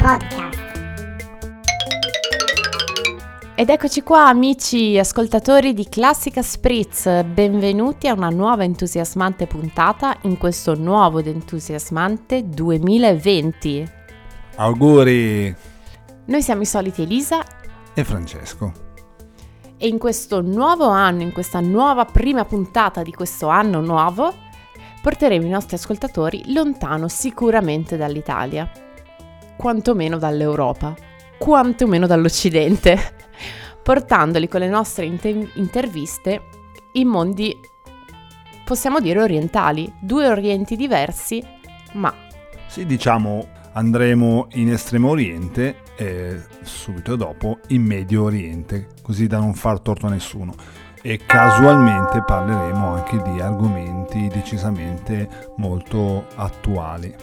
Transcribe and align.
Podcast. 0.00 0.58
Ed 3.54 3.68
eccoci 3.68 4.02
qua 4.02 4.28
amici 4.28 4.98
ascoltatori 4.98 5.74
di 5.74 5.86
Classica 5.90 6.40
Spritz, 6.40 7.22
benvenuti 7.24 8.08
a 8.08 8.14
una 8.14 8.30
nuova 8.30 8.64
entusiasmante 8.64 9.46
puntata 9.46 10.16
in 10.22 10.38
questo 10.38 10.74
nuovo 10.74 11.18
ed 11.18 11.26
entusiasmante 11.26 12.48
2020. 12.48 13.92
Auguri 14.56 15.54
Noi 16.24 16.42
siamo 16.42 16.62
i 16.62 16.66
soliti 16.66 17.02
Elisa 17.02 17.44
e 17.92 18.02
Francesco. 18.02 18.72
e 19.76 19.86
in 19.86 19.98
questo 19.98 20.40
nuovo 20.40 20.88
anno, 20.88 21.20
in 21.20 21.32
questa 21.32 21.60
nuova 21.60 22.06
prima 22.06 22.46
puntata 22.46 23.02
di 23.02 23.12
questo 23.12 23.48
anno 23.48 23.82
nuovo, 23.82 24.32
porteremo 25.02 25.44
i 25.44 25.50
nostri 25.50 25.76
ascoltatori 25.76 26.54
lontano 26.54 27.06
sicuramente 27.08 27.98
dall'Italia, 27.98 28.70
quantomeno 29.60 30.16
dall'Europa, 30.16 30.94
quantomeno 31.36 32.06
dall'Occidente, 32.06 32.98
portandoli 33.84 34.48
con 34.48 34.60
le 34.60 34.70
nostre 34.70 35.04
inte- 35.04 35.50
interviste 35.52 36.40
in 36.92 37.06
mondi, 37.06 37.54
possiamo 38.64 39.00
dire, 39.00 39.20
orientali, 39.20 39.92
due 40.00 40.28
orienti 40.28 40.76
diversi, 40.76 41.44
ma 41.92 42.10
Sì, 42.68 42.86
diciamo 42.86 43.48
andremo 43.72 44.46
in 44.52 44.72
Estremo 44.72 45.10
Oriente 45.10 45.82
e 45.94 46.40
subito 46.62 47.14
dopo 47.16 47.58
in 47.68 47.82
Medio 47.82 48.22
Oriente, 48.22 48.88
così 49.02 49.26
da 49.26 49.40
non 49.40 49.52
far 49.52 49.80
torto 49.80 50.06
a 50.06 50.10
nessuno. 50.10 50.54
E 51.02 51.20
casualmente 51.26 52.22
parleremo 52.24 52.94
anche 52.94 53.20
di 53.20 53.40
argomenti 53.40 54.26
decisamente 54.28 55.28
molto 55.56 56.26
attuali. 56.36 57.14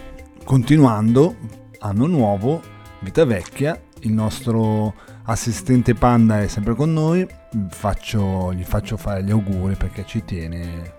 Continuando, 0.43 1.35
anno 1.79 2.05
nuovo, 2.07 2.61
vita 2.99 3.25
vecchia, 3.25 3.79
il 4.01 4.11
nostro 4.11 4.93
assistente 5.23 5.93
panda 5.93 6.41
è 6.41 6.47
sempre 6.47 6.75
con 6.75 6.93
noi, 6.93 7.27
faccio- 7.69 8.53
gli 8.53 8.63
faccio 8.63 8.97
fare 8.97 9.23
gli 9.23 9.31
auguri 9.31 9.75
perché 9.75 10.05
ci 10.05 10.23
tiene 10.23 10.93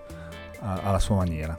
a- 0.61 0.81
alla 0.83 0.99
sua 0.99 1.15
maniera. 1.17 1.57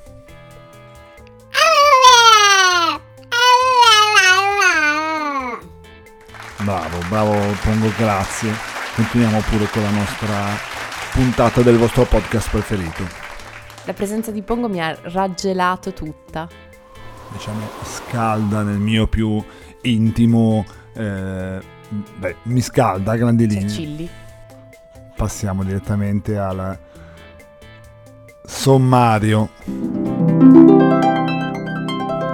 Bravo, 6.62 6.98
bravo 7.08 7.32
Pongo, 7.62 7.90
grazie. 7.96 8.52
Continuiamo 8.94 9.40
pure 9.48 9.66
con 9.70 9.82
la 9.82 9.90
nostra 9.90 10.34
puntata 11.12 11.62
del 11.62 11.76
vostro 11.78 12.04
podcast 12.04 12.50
preferito. 12.50 13.28
la 13.84 13.92
presenza 13.94 14.30
di 14.30 14.42
Pongo 14.42 14.68
mi 14.68 14.80
ha 14.80 14.96
raggelato 15.04 15.92
tutta. 15.92 16.46
Diciamo 17.32 17.60
scalda 17.84 18.62
nel 18.62 18.78
mio 18.78 19.06
più 19.06 19.42
intimo... 19.82 20.64
eh, 20.94 21.60
beh, 22.18 22.36
mi 22.44 22.60
scalda 22.60 23.12
a 23.12 23.16
grandi 23.16 23.48
Cioè, 23.48 23.58
linee. 23.58 23.74
chilli. 23.74 24.08
Passiamo 25.16 25.64
direttamente 25.64 26.36
al 26.38 26.78
sommario. 28.44 29.50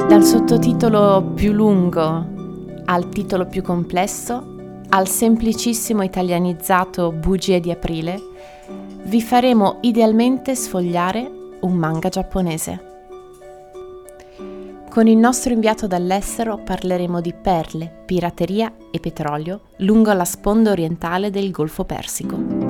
Dal 0.08 0.22
sottotitolo 0.22 1.32
più 1.34 1.52
lungo 1.52 2.34
al 2.86 3.08
titolo 3.08 3.46
più 3.46 3.62
complesso, 3.62 4.54
al 4.88 5.08
semplicissimo 5.08 6.02
italianizzato 6.02 7.10
Bugie 7.10 7.58
di 7.58 7.72
aprile, 7.72 8.20
vi 9.04 9.20
faremo 9.20 9.78
idealmente 9.80 10.54
sfogliare 10.54 11.28
un 11.60 11.72
manga 11.74 12.08
giapponese. 12.08 12.85
Con 14.96 15.08
il 15.08 15.18
nostro 15.18 15.52
inviato 15.52 15.86
dall'estero 15.86 16.56
parleremo 16.56 17.20
di 17.20 17.34
perle, 17.34 18.04
pirateria 18.06 18.74
e 18.90 18.98
petrolio 18.98 19.64
lungo 19.80 20.10
la 20.14 20.24
sponda 20.24 20.70
orientale 20.70 21.28
del 21.28 21.50
Golfo 21.50 21.84
Persico. 21.84 22.65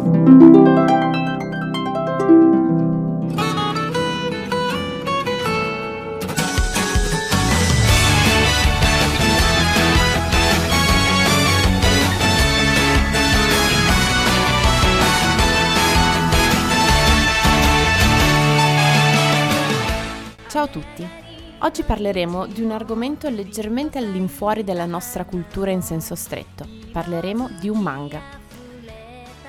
Oggi 21.66 21.82
parleremo 21.82 22.47
di 22.47 22.62
un 22.62 22.71
argomento 22.71 23.28
leggermente 23.28 23.99
all'infuori 23.99 24.62
della 24.62 24.87
nostra 24.87 25.25
cultura 25.25 25.72
in 25.72 25.82
senso 25.82 26.15
stretto. 26.15 26.65
Parleremo 26.93 27.50
di 27.59 27.69
un 27.69 27.81
manga. 27.81 28.21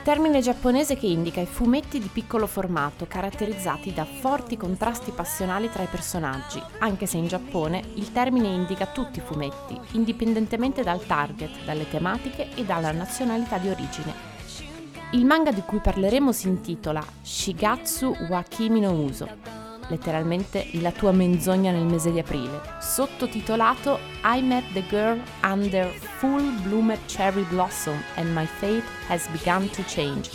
Termine 0.02 0.42
giapponese 0.42 0.98
che 0.98 1.06
indica 1.06 1.42
i 1.42 1.46
fumetti 1.46 2.00
di 2.00 2.10
piccolo 2.12 2.48
formato 2.48 3.06
caratterizzati 3.08 3.94
da 3.94 4.04
forti 4.04 4.58
contrasti 4.58 5.12
passionali 5.12 5.70
tra 5.70 5.84
i 5.84 5.88
personaggi, 5.92 6.60
anche 6.80 7.06
se 7.06 7.18
in 7.18 7.28
Giappone 7.28 7.84
il 7.94 8.12
termine 8.12 8.48
indica 8.48 8.88
tutti 8.88 9.20
i 9.20 9.24
fumetti, 9.24 9.80
indipendentemente 9.92 10.82
dal 10.82 11.06
target, 11.06 11.66
dalle 11.66 11.88
tematiche 11.88 12.50
e 12.56 12.64
dalla 12.64 12.92
nazionalità 12.92 13.60
di 13.60 13.70
origine. 13.70 14.12
Il 15.12 15.24
manga 15.24 15.52
di 15.52 15.62
cui 15.62 15.78
parleremo 15.78 16.32
si 16.32 16.48
intitola 16.48 17.06
Shigatsu 17.22 18.26
wa 18.28 18.42
Kimi 18.42 18.80
no 18.80 18.92
Uso, 18.94 19.67
letteralmente 19.90 20.70
La 20.74 20.92
tua 20.92 21.12
menzogna 21.12 21.72
nel 21.72 21.86
mese 21.86 22.12
di 22.12 22.20
aprile, 22.20 22.62
sottotitolato 22.80 24.00
I 24.24 24.42
met 24.42 24.64
the 24.74 24.84
girl 24.90 25.22
under 25.44 25.88
full 26.18 26.62
bloomed 26.62 27.00
cherry 27.06 27.44
blossom 27.50 28.02
and 28.16 28.34
my 28.34 28.46
fate 28.46 28.84
has 29.08 29.28
begun 29.30 29.70
to 29.70 29.84
change. 29.84 30.32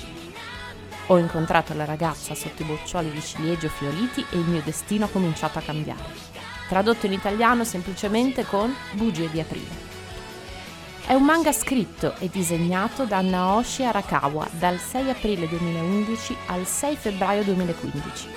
Ho 1.06 1.18
incontrato 1.18 1.74
la 1.74 1.84
ragazza 1.84 2.34
sotto 2.34 2.62
i 2.62 2.64
boccioli 2.64 3.10
di 3.10 3.20
ciliegio 3.20 3.68
fioriti 3.68 4.24
e 4.30 4.38
il 4.38 4.44
mio 4.46 4.62
destino 4.64 5.06
ha 5.06 5.08
cominciato 5.08 5.58
a 5.58 5.62
cambiare. 5.62 6.30
Tradotto 6.68 7.06
in 7.06 7.12
italiano 7.12 7.64
semplicemente 7.64 8.46
con 8.46 8.74
Bugie 8.92 9.30
di 9.30 9.40
aprile. 9.40 9.90
È 11.04 11.14
un 11.14 11.24
manga 11.24 11.52
scritto 11.52 12.14
e 12.18 12.28
disegnato 12.30 13.04
da 13.04 13.20
Naoshi 13.20 13.84
Arakawa 13.84 14.48
dal 14.52 14.78
6 14.78 15.10
aprile 15.10 15.48
2011 15.48 16.36
al 16.46 16.64
6 16.64 16.96
febbraio 16.96 17.42
2015. 17.42 18.28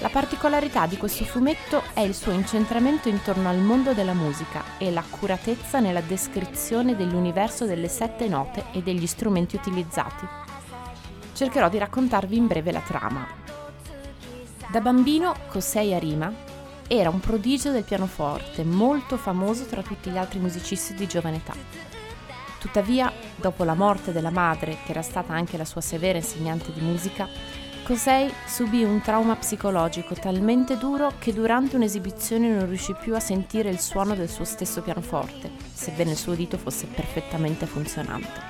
La 0.00 0.10
particolarità 0.10 0.86
di 0.86 0.96
questo 0.96 1.24
fumetto 1.24 1.82
è 1.92 2.00
il 2.00 2.14
suo 2.14 2.30
incentramento 2.30 3.08
intorno 3.08 3.48
al 3.48 3.58
mondo 3.58 3.94
della 3.94 4.14
musica 4.14 4.62
e 4.78 4.92
l'accuratezza 4.92 5.80
nella 5.80 6.00
descrizione 6.00 6.94
dell'universo 6.94 7.66
delle 7.66 7.88
sette 7.88 8.28
note 8.28 8.66
e 8.72 8.82
degli 8.82 9.08
strumenti 9.08 9.56
utilizzati. 9.56 10.24
Cercherò 11.32 11.68
di 11.68 11.78
raccontarvi 11.78 12.36
in 12.36 12.46
breve 12.46 12.70
la 12.70 12.80
trama. 12.80 13.26
Da 14.68 14.80
bambino, 14.80 15.34
Kosei 15.48 15.92
Arima 15.92 16.32
era 16.86 17.10
un 17.10 17.18
prodigio 17.18 17.72
del 17.72 17.84
pianoforte, 17.84 18.62
molto 18.62 19.16
famoso 19.16 19.64
tra 19.64 19.82
tutti 19.82 20.10
gli 20.10 20.16
altri 20.16 20.38
musicisti 20.38 20.94
di 20.94 21.08
giovane 21.08 21.36
età. 21.36 21.54
Tuttavia, 22.60 23.12
dopo 23.34 23.64
la 23.64 23.74
morte 23.74 24.12
della 24.12 24.30
madre, 24.30 24.78
che 24.84 24.92
era 24.92 25.02
stata 25.02 25.32
anche 25.32 25.56
la 25.56 25.64
sua 25.64 25.80
severa 25.80 26.18
insegnante 26.18 26.72
di 26.72 26.80
musica, 26.80 27.28
Kosei 27.88 28.30
subì 28.46 28.84
un 28.84 29.00
trauma 29.00 29.34
psicologico 29.36 30.14
talmente 30.14 30.76
duro 30.76 31.14
che 31.18 31.32
durante 31.32 31.76
un'esibizione 31.76 32.50
non 32.50 32.66
riuscì 32.66 32.92
più 32.92 33.14
a 33.14 33.18
sentire 33.18 33.70
il 33.70 33.80
suono 33.80 34.14
del 34.14 34.28
suo 34.28 34.44
stesso 34.44 34.82
pianoforte, 34.82 35.50
sebbene 35.72 36.10
il 36.10 36.18
suo 36.18 36.34
dito 36.34 36.58
fosse 36.58 36.84
perfettamente 36.84 37.64
funzionante. 37.64 38.42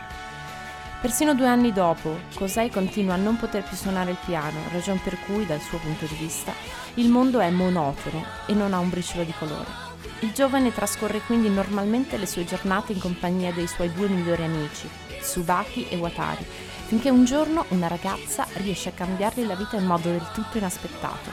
Persino 1.00 1.36
due 1.36 1.46
anni 1.46 1.72
dopo, 1.72 2.18
Kosei 2.34 2.68
continua 2.68 3.14
a 3.14 3.18
non 3.18 3.36
poter 3.36 3.62
più 3.62 3.76
suonare 3.76 4.10
il 4.10 4.18
piano, 4.24 4.58
ragion 4.72 5.00
per 5.00 5.16
cui, 5.20 5.46
dal 5.46 5.60
suo 5.60 5.78
punto 5.78 6.06
di 6.06 6.16
vista, 6.16 6.52
il 6.94 7.08
mondo 7.08 7.38
è 7.38 7.48
monotono 7.48 8.24
e 8.44 8.54
non 8.54 8.74
ha 8.74 8.80
un 8.80 8.90
briciolo 8.90 9.22
di 9.22 9.34
colore. 9.38 9.86
Il 10.22 10.32
giovane 10.32 10.74
trascorre 10.74 11.20
quindi 11.20 11.48
normalmente 11.48 12.16
le 12.16 12.26
sue 12.26 12.44
giornate 12.44 12.90
in 12.90 12.98
compagnia 12.98 13.52
dei 13.52 13.68
suoi 13.68 13.92
due 13.92 14.08
migliori 14.08 14.42
amici, 14.42 14.88
Tsubaki 15.20 15.86
e 15.90 15.96
Watari, 15.96 16.44
finché 16.88 17.10
un 17.10 17.26
giorno 17.26 17.66
una 17.68 17.86
ragazza 17.86 18.46
riesce 18.54 18.88
a 18.88 18.92
cambiargli 18.92 19.44
la 19.44 19.54
vita 19.54 19.76
in 19.76 19.84
modo 19.84 20.08
del 20.08 20.26
tutto 20.32 20.56
inaspettato. 20.56 21.30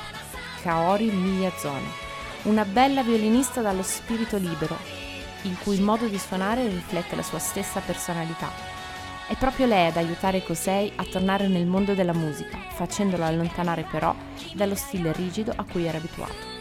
Kaori 0.61 1.09
Miyazone, 1.09 1.87
una 2.43 2.65
bella 2.65 3.03
violinista 3.03 3.61
dallo 3.61 3.81
spirito 3.81 4.35
libero, 4.35 4.77
il 5.43 5.57
cui 5.63 5.79
modo 5.79 6.07
di 6.07 6.19
suonare 6.19 6.67
riflette 6.67 7.15
la 7.15 7.23
sua 7.23 7.39
stessa 7.39 7.79
personalità. 7.79 8.51
È 9.29 9.35
proprio 9.37 9.65
lei 9.65 9.87
ad 9.87 9.95
aiutare 9.95 10.43
Kosei 10.43 10.91
a 10.97 11.05
tornare 11.05 11.47
nel 11.47 11.65
mondo 11.65 11.93
della 11.93 12.13
musica, 12.13 12.57
facendolo 12.73 13.23
allontanare 13.23 13.87
però 13.89 14.13
dallo 14.55 14.75
stile 14.75 15.13
rigido 15.13 15.53
a 15.55 15.63
cui 15.63 15.85
era 15.85 15.99
abituato. 15.99 16.53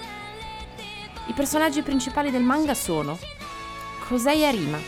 I 1.27 1.33
personaggi 1.33 1.83
principali 1.83 2.31
del 2.31 2.45
manga 2.45 2.75
sono 2.75 3.19
Kosei 4.07 4.47
Arima, 4.47 4.79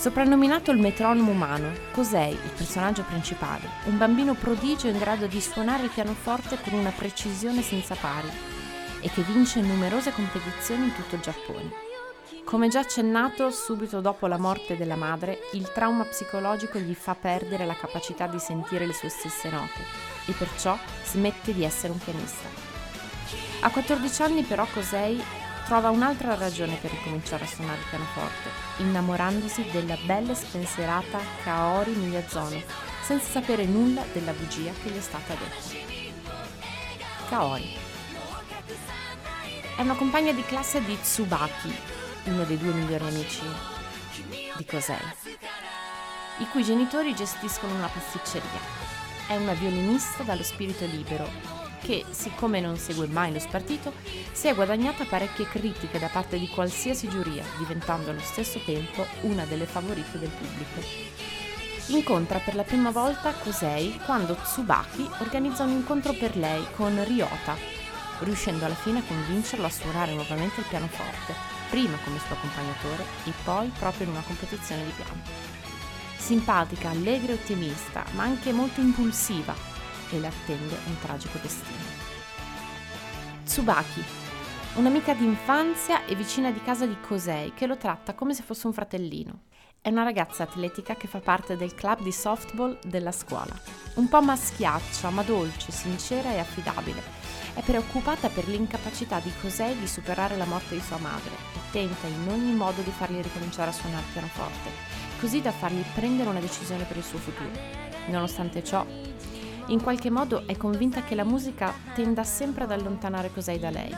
Soprannominato 0.00 0.70
il 0.70 0.78
metronomo 0.78 1.32
umano, 1.32 1.72
Kosei, 1.92 2.32
il 2.32 2.50
personaggio 2.56 3.02
principale, 3.02 3.68
un 3.84 3.98
bambino 3.98 4.32
prodigio 4.32 4.88
in 4.88 4.96
grado 4.96 5.26
di 5.26 5.42
suonare 5.42 5.82
il 5.82 5.90
pianoforte 5.90 6.58
con 6.58 6.72
una 6.72 6.88
precisione 6.88 7.60
senza 7.60 7.94
pari 7.94 8.30
e 9.02 9.10
che 9.10 9.20
vince 9.20 9.60
numerose 9.60 10.10
competizioni 10.12 10.84
in 10.84 10.94
tutto 10.94 11.16
il 11.16 11.20
Giappone. 11.20 11.70
Come 12.44 12.68
già 12.68 12.78
accennato, 12.78 13.50
subito 13.50 14.00
dopo 14.00 14.26
la 14.26 14.38
morte 14.38 14.74
della 14.78 14.96
madre, 14.96 15.40
il 15.52 15.70
trauma 15.70 16.04
psicologico 16.04 16.78
gli 16.78 16.94
fa 16.94 17.14
perdere 17.14 17.66
la 17.66 17.76
capacità 17.76 18.26
di 18.26 18.38
sentire 18.38 18.86
le 18.86 18.94
sue 18.94 19.10
stesse 19.10 19.50
note 19.50 19.84
e 20.24 20.32
perciò 20.32 20.78
smette 21.04 21.52
di 21.52 21.62
essere 21.62 21.92
un 21.92 21.98
pianista. 21.98 22.48
A 23.60 23.70
14 23.70 24.22
anni 24.22 24.44
però 24.44 24.66
Cosei 24.72 25.22
trova 25.64 25.90
un'altra 25.90 26.34
ragione 26.34 26.76
per 26.76 26.90
ricominciare 26.90 27.44
a 27.44 27.48
suonare 27.48 27.78
il 27.78 27.86
pianoforte, 27.88 28.48
innamorandosi 28.78 29.66
della 29.70 29.96
bella 30.04 30.32
e 30.32 30.34
spensierata 30.34 31.18
Kaori 31.42 31.92
Miyazono, 31.92 32.62
senza 33.02 33.30
sapere 33.30 33.64
nulla 33.64 34.02
della 34.12 34.32
bugia 34.32 34.72
che 34.82 34.90
gli 34.90 34.96
è 34.96 35.00
stata 35.00 35.34
detta. 35.34 35.78
Kaori 37.28 37.76
è 39.76 39.82
una 39.82 39.94
compagna 39.94 40.32
di 40.32 40.42
classe 40.44 40.84
di 40.84 40.98
Tsubaki, 41.00 41.74
uno 42.24 42.44
dei 42.44 42.58
due 42.58 42.72
migliori 42.72 43.06
amici 43.06 43.42
di 44.56 44.64
Kosei, 44.64 44.98
i 46.38 46.46
cui 46.50 46.62
genitori 46.64 47.14
gestiscono 47.14 47.74
una 47.74 47.88
pasticceria. 47.88 48.88
È 49.26 49.36
una 49.36 49.54
violinista 49.54 50.22
dallo 50.22 50.42
spirito 50.42 50.84
libero 50.84 51.59
che, 51.80 52.04
siccome 52.10 52.60
non 52.60 52.76
segue 52.76 53.06
mai 53.06 53.32
lo 53.32 53.38
spartito, 53.38 53.92
si 54.32 54.48
è 54.48 54.54
guadagnata 54.54 55.04
parecchie 55.04 55.48
critiche 55.48 55.98
da 55.98 56.08
parte 56.08 56.38
di 56.38 56.48
qualsiasi 56.48 57.08
giuria, 57.08 57.44
diventando 57.58 58.10
allo 58.10 58.20
stesso 58.20 58.60
tempo 58.64 59.06
una 59.22 59.44
delle 59.44 59.66
favorite 59.66 60.18
del 60.18 60.30
pubblico. 60.30 61.18
Incontra 61.86 62.38
per 62.38 62.54
la 62.54 62.62
prima 62.62 62.90
volta 62.90 63.32
Kosei 63.32 63.98
quando 64.04 64.36
Tsubaki 64.36 65.08
organizza 65.18 65.64
un 65.64 65.70
incontro 65.70 66.12
per 66.12 66.36
lei 66.36 66.64
con 66.76 67.02
Ryota, 67.04 67.56
riuscendo 68.20 68.64
alla 68.64 68.74
fine 68.74 69.00
a 69.00 69.04
convincerlo 69.06 69.66
a 69.66 69.70
suonare 69.70 70.14
nuovamente 70.14 70.60
il 70.60 70.66
pianoforte, 70.68 71.34
prima 71.68 71.96
come 72.04 72.18
suo 72.18 72.36
accompagnatore 72.36 73.04
e 73.24 73.32
poi 73.42 73.72
proprio 73.76 74.06
in 74.06 74.12
una 74.12 74.22
competizione 74.24 74.84
di 74.84 74.92
piano. 74.92 75.22
Simpatica, 76.16 76.90
allegra 76.90 77.32
e 77.32 77.36
ottimista, 77.36 78.04
ma 78.12 78.22
anche 78.22 78.52
molto 78.52 78.80
impulsiva, 78.80 79.54
e 80.10 80.20
le 80.20 80.26
attende 80.26 80.76
un 80.86 80.98
tragico 81.00 81.38
destino. 81.40 82.08
Tsubaki, 83.44 84.02
un'amica 84.74 85.14
d'infanzia 85.14 86.04
e 86.04 86.14
vicina 86.14 86.50
di 86.50 86.62
casa 86.62 86.86
di 86.86 86.96
Kosei 87.00 87.52
che 87.54 87.66
lo 87.66 87.76
tratta 87.76 88.14
come 88.14 88.34
se 88.34 88.42
fosse 88.42 88.66
un 88.66 88.72
fratellino. 88.72 89.42
È 89.82 89.88
una 89.88 90.02
ragazza 90.02 90.42
atletica 90.42 90.94
che 90.94 91.08
fa 91.08 91.20
parte 91.20 91.56
del 91.56 91.74
club 91.74 92.02
di 92.02 92.12
softball 92.12 92.78
della 92.84 93.12
scuola. 93.12 93.58
Un 93.94 94.08
po' 94.08 94.20
maschiaccia, 94.20 95.08
ma 95.08 95.22
dolce, 95.22 95.72
sincera 95.72 96.32
e 96.32 96.38
affidabile. 96.38 97.02
È 97.54 97.62
preoccupata 97.62 98.28
per 98.28 98.46
l'incapacità 98.46 99.20
di 99.20 99.32
Kosei 99.40 99.78
di 99.78 99.86
superare 99.86 100.36
la 100.36 100.44
morte 100.44 100.74
di 100.74 100.82
sua 100.82 100.98
madre 100.98 101.32
e 101.54 101.58
tenta 101.72 102.06
in 102.06 102.28
ogni 102.28 102.52
modo 102.52 102.82
di 102.82 102.90
fargli 102.90 103.22
ricominciare 103.22 103.70
a 103.70 103.72
suonare 103.72 104.02
il 104.02 104.12
pianoforte, 104.12 104.70
così 105.18 105.40
da 105.40 105.50
fargli 105.50 105.82
prendere 105.94 106.28
una 106.28 106.40
decisione 106.40 106.84
per 106.84 106.98
il 106.98 107.02
suo 107.02 107.18
futuro. 107.18 107.50
Nonostante 108.06 108.62
ciò, 108.62 108.84
in 109.66 109.82
qualche 109.82 110.10
modo 110.10 110.46
è 110.46 110.56
convinta 110.56 111.02
che 111.02 111.14
la 111.14 111.24
musica 111.24 111.72
tenda 111.94 112.24
sempre 112.24 112.64
ad 112.64 112.72
allontanare 112.72 113.30
Kosei 113.32 113.58
da 113.58 113.70
lei. 113.70 113.94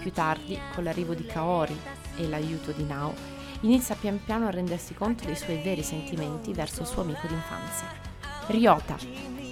Più 0.00 0.12
tardi, 0.12 0.58
con 0.74 0.84
l'arrivo 0.84 1.14
di 1.14 1.26
Kaori 1.26 1.78
e 2.16 2.28
l'aiuto 2.28 2.72
di 2.72 2.84
Nao, 2.84 3.12
inizia 3.60 3.94
pian 3.94 4.22
piano 4.24 4.46
a 4.46 4.50
rendersi 4.50 4.94
conto 4.94 5.24
dei 5.24 5.36
suoi 5.36 5.60
veri 5.62 5.82
sentimenti 5.82 6.52
verso 6.52 6.80
il 6.80 6.86
suo 6.86 7.02
amico 7.02 7.26
d'infanzia. 7.26 7.86
Ryota, 8.46 8.96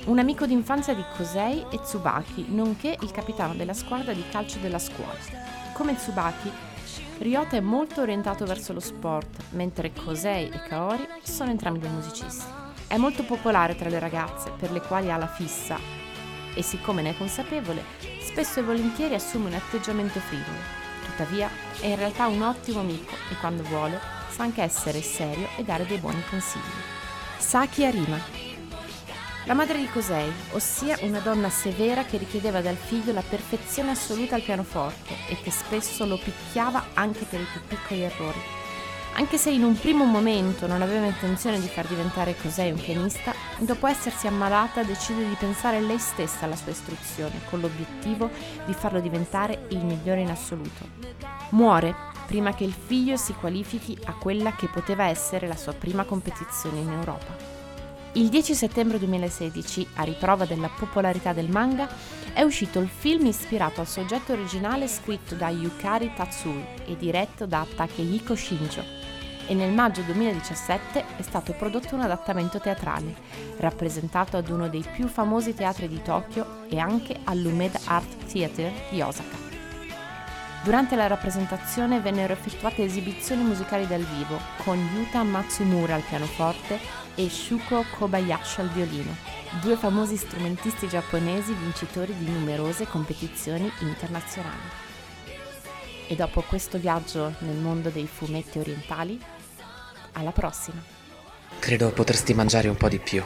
un 0.06 0.19
amico 0.19 0.46
d'infanzia 0.46 0.94
di 0.94 1.05
Kosei 1.16 1.66
e 1.70 1.81
Tsubaki, 1.81 2.46
nonché 2.49 2.96
il 3.00 3.11
capitano 3.11 3.54
della 3.54 3.75
squadra 3.75 4.12
di 4.12 4.25
calcio 4.31 4.58
della 4.58 4.78
scuola. 4.78 5.19
Come 5.75 5.94
Tsubaki, 5.94 6.50
Ryota 7.19 7.56
è 7.56 7.61
molto 7.61 8.00
orientato 8.00 8.46
verso 8.46 8.72
lo 8.72 8.81
sport, 8.81 9.50
mentre 9.50 9.93
Kosei 9.93 10.49
e 10.49 10.62
Kaori 10.62 11.06
sono 11.22 11.50
entrambi 11.50 11.81
dei 11.81 11.90
musicisti. 11.90 12.57
È 12.88 12.96
molto 12.96 13.23
popolare 13.23 13.76
tra 13.76 13.90
le 13.90 13.99
ragazze, 13.99 14.50
per 14.58 14.73
le 14.73 14.81
quali 14.81 15.12
ha 15.12 15.19
la 15.19 15.29
fissa, 15.29 15.79
e 16.55 16.62
siccome 16.62 17.02
ne 17.02 17.11
è 17.11 17.17
consapevole, 17.19 17.85
spesso 18.23 18.61
e 18.61 18.62
volentieri 18.62 19.14
assume 19.14 19.49
un 19.49 19.52
atteggiamento 19.52 20.19
frivolo. 20.20 20.56
Tuttavia, 21.05 21.50
è 21.81 21.87
in 21.87 21.96
realtà 21.96 22.29
un 22.29 22.40
ottimo 22.40 22.81
amico 22.81 23.14
e 23.31 23.37
quando 23.40 23.62
vuole 23.64 24.00
sa 24.31 24.44
anche 24.44 24.62
essere 24.62 25.02
serio 25.02 25.49
e 25.58 25.64
dare 25.64 25.85
dei 25.85 25.99
buoni 25.99 26.23
consigli. 26.31 26.62
Saki 27.37 27.85
Arima. 27.85 28.19
La 29.44 29.52
madre 29.55 29.76
di 29.76 29.88
Kosei, 29.90 30.32
ossia 30.52 30.96
una 31.02 31.20
donna 31.20 31.50
severa 31.50 32.05
che 32.05 32.17
richiedeva 32.17 32.62
dal 32.62 32.76
figlio 32.76 33.12
la 33.12 33.23
perfezione 33.23 33.90
assoluta 33.90 34.35
al 34.35 34.43
pianoforte 34.43 35.14
e 35.29 35.38
che 35.43 35.50
spesso 35.50 36.06
lo 36.06 36.17
picchiava 36.17 36.87
anche 36.94 37.26
per 37.26 37.40
i 37.40 37.46
più 37.52 37.61
piccoli 37.67 38.00
errori 38.00 38.57
anche 39.19 39.37
se 39.37 39.50
in 39.50 39.65
un 39.65 39.76
primo 39.76 40.05
momento 40.05 40.69
non 40.69 40.81
aveva 40.81 41.06
intenzione 41.06 41.59
di 41.59 41.67
far 41.67 41.88
diventare 41.88 42.37
Cosei 42.41 42.70
un 42.70 42.81
pianista, 42.81 43.35
dopo 43.59 43.88
essersi 43.88 44.29
ammalata 44.29 44.85
decide 44.85 45.29
di 45.29 45.35
pensare 45.37 45.81
lei 45.81 45.99
stessa 45.99 46.44
alla 46.44 46.55
sua 46.55 46.70
istruzione, 46.70 47.41
con 47.50 47.59
l'obiettivo 47.59 48.31
di 48.65 48.73
farlo 48.75 49.00
diventare 49.00 49.67
il 49.70 49.85
migliore 49.85 50.20
in 50.20 50.31
assoluto. 50.31 50.87
Muore 51.50 51.93
prima 52.29 52.55
che 52.55 52.62
il 52.62 52.73
figlio 52.73 53.17
si 53.17 53.32
qualifichi 53.32 53.99
a 54.05 54.12
quella 54.12 54.55
che 54.55 54.69
poteva 54.69 55.06
essere 55.06 55.49
la 55.49 55.56
sua 55.56 55.73
prima 55.73 56.05
competizione 56.05 56.79
in 56.79 56.93
Europa. 56.93 57.56
Il 58.12 58.29
10 58.29 58.55
settembre 58.55 59.00
2016, 59.00 59.88
a 59.94 60.05
riprova 60.05 60.44
della 60.44 60.69
popolarità 60.69 61.32
del 61.32 61.50
manga, 61.50 61.88
è 62.32 62.43
uscito 62.43 62.79
il 62.79 62.88
film 62.88 63.26
ispirato 63.26 63.81
al 63.81 63.88
soggetto 63.88 64.32
originale 64.32 64.87
scritto 64.87 65.35
da 65.35 65.49
Yukari 65.49 66.12
Tatsui 66.14 66.64
e 66.87 66.97
diretto 66.97 67.47
da 67.47 67.67
Takehiko 67.75 68.37
Shinjo 68.37 68.98
e 69.49 69.55
nel 69.55 69.73
maggio 69.73 70.03
2017 70.03 71.05
è 71.17 71.23
stato 71.23 71.55
prodotto 71.55 71.95
un 71.95 72.03
adattamento 72.03 72.61
teatrale, 72.61 73.15
rappresentato 73.56 74.37
ad 74.37 74.50
uno 74.50 74.69
dei 74.69 74.85
più 74.93 75.09
famosi 75.09 75.55
teatri 75.55 75.89
di 75.89 76.03
Tokyo 76.03 76.69
e 76.69 76.79
anche 76.79 77.19
all'Umed 77.25 77.77
Art 77.87 78.27
Theater 78.31 78.71
di 78.91 79.00
Osaka. 79.00 79.37
Durante 80.62 80.97
la 80.97 81.06
rappresentazione 81.06 82.00
vennero 82.00 82.35
effettuate 82.35 82.85
esibizioni 82.85 83.43
musicali 83.43 83.87
dal 83.87 84.03
vivo 84.03 84.39
con 84.65 84.79
Yuta 84.95 85.23
Matsumura 85.23 85.95
al 85.95 86.03
pianoforte 86.03 86.79
e 87.15 87.31
Shuko 87.31 87.85
Kobayashi 87.97 88.61
al 88.61 88.69
violino, 88.69 89.17
due 89.62 89.77
famosi 89.77 90.17
strumentisti 90.17 90.89
giapponesi 90.89 91.55
vincitori 91.55 92.14
di 92.19 92.31
numerose 92.31 92.87
competizioni 92.87 93.71
internazionali. 93.81 94.87
E 96.07 96.14
dopo 96.14 96.43
questo 96.43 96.78
viaggio 96.78 97.35
nel 97.38 97.57
mondo 97.57 97.88
dei 97.88 98.07
fumetti 98.07 98.59
orientali, 98.59 99.19
alla 100.12 100.33
prossima. 100.33 100.83
Credo 101.59 101.91
potresti 101.91 102.35
mangiare 102.35 102.69
un 102.69 102.77
po' 102.77 102.88
di 102.88 102.99
più. 102.99 103.23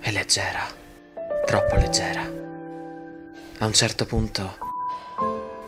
È 0.00 0.10
leggera, 0.10 0.66
troppo 1.44 1.74
leggera. 1.76 2.22
A 3.58 3.66
un 3.66 3.72
certo 3.72 4.06
punto 4.06 4.56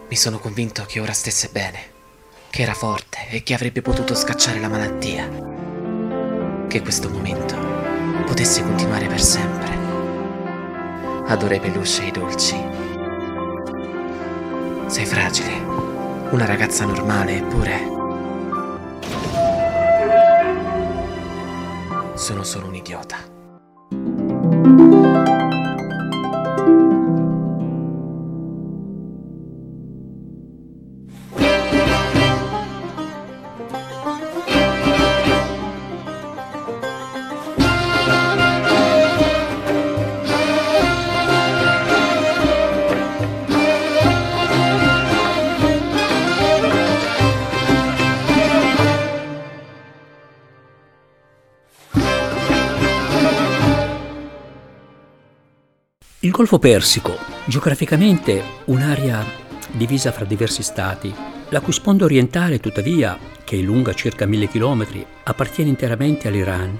mi 0.08 0.16
sono 0.16 0.38
convinto 0.38 0.84
che 0.86 1.00
ora 1.00 1.12
stesse 1.12 1.48
bene, 1.52 1.78
che 2.48 2.62
era 2.62 2.74
forte 2.74 3.28
e 3.28 3.42
che 3.42 3.54
avrebbe 3.54 3.82
potuto 3.82 4.14
scacciare 4.14 4.60
la 4.60 4.68
malattia. 4.68 5.28
Che 6.68 6.80
questo 6.80 7.10
momento 7.10 7.56
potesse 8.26 8.62
continuare 8.62 9.06
per 9.06 9.20
sempre. 9.20 9.78
Adoro 11.26 11.54
i 11.54 11.60
peluche 11.60 12.06
e 12.06 12.10
dolci. 12.10 12.56
Sei 14.86 15.06
fragile, 15.06 15.52
una 16.30 16.44
ragazza 16.44 16.84
normale, 16.84 17.36
eppure 17.36 17.99
Sono 22.20 22.44
solo 22.44 22.66
un 22.66 22.74
idiota. 22.74 23.29
Il 56.30 56.36
Golfo 56.36 56.60
Persico, 56.60 57.18
geograficamente 57.46 58.40
un'area 58.66 59.24
divisa 59.72 60.12
fra 60.12 60.24
diversi 60.24 60.62
stati, 60.62 61.12
la 61.48 61.60
cui 61.60 61.72
sponda 61.72 62.04
orientale, 62.04 62.60
tuttavia, 62.60 63.18
che 63.42 63.58
è 63.58 63.62
lunga 63.62 63.94
circa 63.94 64.26
mille 64.26 64.46
chilometri, 64.46 65.04
appartiene 65.24 65.70
interamente 65.70 66.28
all'Iran. 66.28 66.78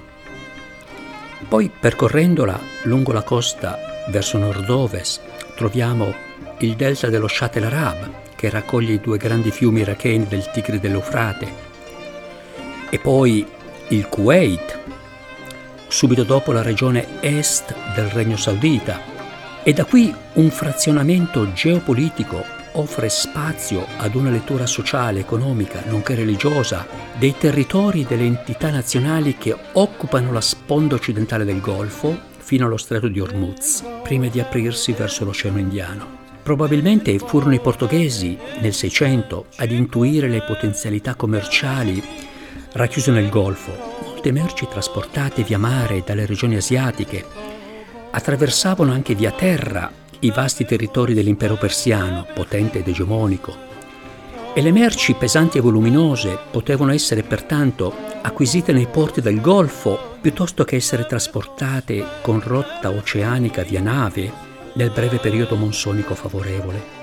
Poi, 1.49 1.69
percorrendola 1.69 2.57
lungo 2.83 3.11
la 3.11 3.23
costa 3.23 3.77
verso 4.07 4.37
nord-ovest, 4.37 5.19
troviamo 5.57 6.15
il 6.59 6.77
delta 6.77 7.09
dello 7.09 7.27
Shat 7.27 7.57
el 7.57 7.65
Arab, 7.65 8.09
che 8.37 8.49
raccoglie 8.49 8.93
i 8.93 9.01
due 9.01 9.17
grandi 9.17 9.51
fiumi 9.51 9.81
iracheni 9.81 10.27
del 10.27 10.49
Tigri 10.49 10.79
dell'Eufrate. 10.79 11.53
E 12.89 12.99
poi 12.99 13.45
il 13.89 14.07
Kuwait, 14.07 14.79
subito 15.89 16.23
dopo 16.23 16.53
la 16.53 16.61
regione 16.61 17.05
est 17.19 17.75
del 17.95 18.07
Regno 18.11 18.37
Saudita. 18.37 19.10
E 19.63 19.73
da 19.73 19.85
qui 19.85 20.11
un 20.33 20.49
frazionamento 20.49 21.53
geopolitico 21.53 22.43
offre 22.73 23.09
spazio 23.09 23.85
ad 23.97 24.15
una 24.15 24.31
lettura 24.31 24.65
sociale, 24.65 25.19
economica, 25.19 25.83
nonché 25.85 26.15
religiosa 26.15 26.87
dei 27.19 27.35
territori 27.37 28.01
e 28.01 28.05
delle 28.05 28.23
entità 28.23 28.71
nazionali 28.71 29.37
che 29.37 29.55
occupano 29.73 30.31
la 30.31 30.41
sponda 30.41 30.95
occidentale 30.95 31.45
del 31.45 31.61
Golfo 31.61 32.29
fino 32.39 32.65
allo 32.65 32.77
stretto 32.77 33.07
di 33.07 33.19
Hormuz, 33.19 33.83
prima 34.01 34.27
di 34.29 34.39
aprirsi 34.39 34.93
verso 34.93 35.25
l'Oceano 35.25 35.59
Indiano. 35.59 36.19
Probabilmente 36.41 37.19
furono 37.19 37.53
i 37.53 37.59
portoghesi 37.59 38.35
nel 38.61 38.73
Seicento 38.73 39.45
ad 39.57 39.69
intuire 39.69 40.27
le 40.27 40.41
potenzialità 40.41 41.13
commerciali 41.13 42.03
racchiuse 42.71 43.11
nel 43.11 43.29
Golfo. 43.29 43.71
Molte 44.05 44.31
merci 44.31 44.67
trasportate 44.67 45.43
via 45.43 45.59
mare 45.59 46.01
dalle 46.03 46.25
regioni 46.25 46.55
asiatiche 46.55 47.40
attraversavano 48.11 48.91
anche 48.91 49.15
via 49.15 49.31
terra 49.31 49.91
i 50.19 50.31
vasti 50.31 50.65
territori 50.65 51.13
dell'impero 51.13 51.55
persiano, 51.55 52.27
potente 52.33 52.79
ed 52.79 52.87
egemonico. 52.87 53.69
E 54.53 54.61
le 54.61 54.71
merci 54.71 55.13
pesanti 55.13 55.57
e 55.57 55.61
voluminose 55.61 56.37
potevano 56.51 56.91
essere 56.91 57.23
pertanto 57.23 57.93
acquisite 58.21 58.73
nei 58.73 58.87
porti 58.87 59.21
del 59.21 59.39
Golfo 59.39 60.17
piuttosto 60.19 60.63
che 60.63 60.75
essere 60.75 61.05
trasportate 61.05 62.05
con 62.21 62.41
rotta 62.43 62.89
oceanica 62.89 63.63
via 63.63 63.81
nave 63.81 64.31
nel 64.73 64.91
breve 64.91 65.17
periodo 65.17 65.55
monsonico 65.55 66.15
favorevole. 66.15 66.99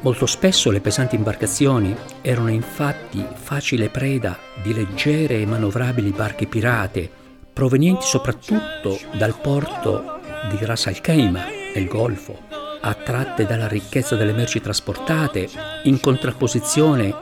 Molto 0.00 0.26
spesso 0.26 0.70
le 0.70 0.80
pesanti 0.80 1.16
imbarcazioni 1.16 1.94
erano 2.22 2.50
infatti 2.50 3.24
facile 3.34 3.88
preda 3.88 4.38
di 4.62 4.72
leggere 4.72 5.40
e 5.40 5.46
manovrabili 5.46 6.10
barche 6.10 6.46
pirate, 6.46 7.10
provenienti 7.52 8.06
soprattutto 8.06 8.98
dal 9.16 9.38
porto 9.40 10.17
di 10.50 10.64
Ras 10.64 10.86
Al 10.86 11.00
Khaimah 11.00 11.46
nel 11.74 11.86
Golfo, 11.86 12.38
attratte 12.80 13.44
dalla 13.44 13.68
ricchezza 13.68 14.16
delle 14.16 14.32
merci 14.32 14.60
trasportate 14.60 15.48
in 15.84 16.00
contrapposizione 16.00 17.14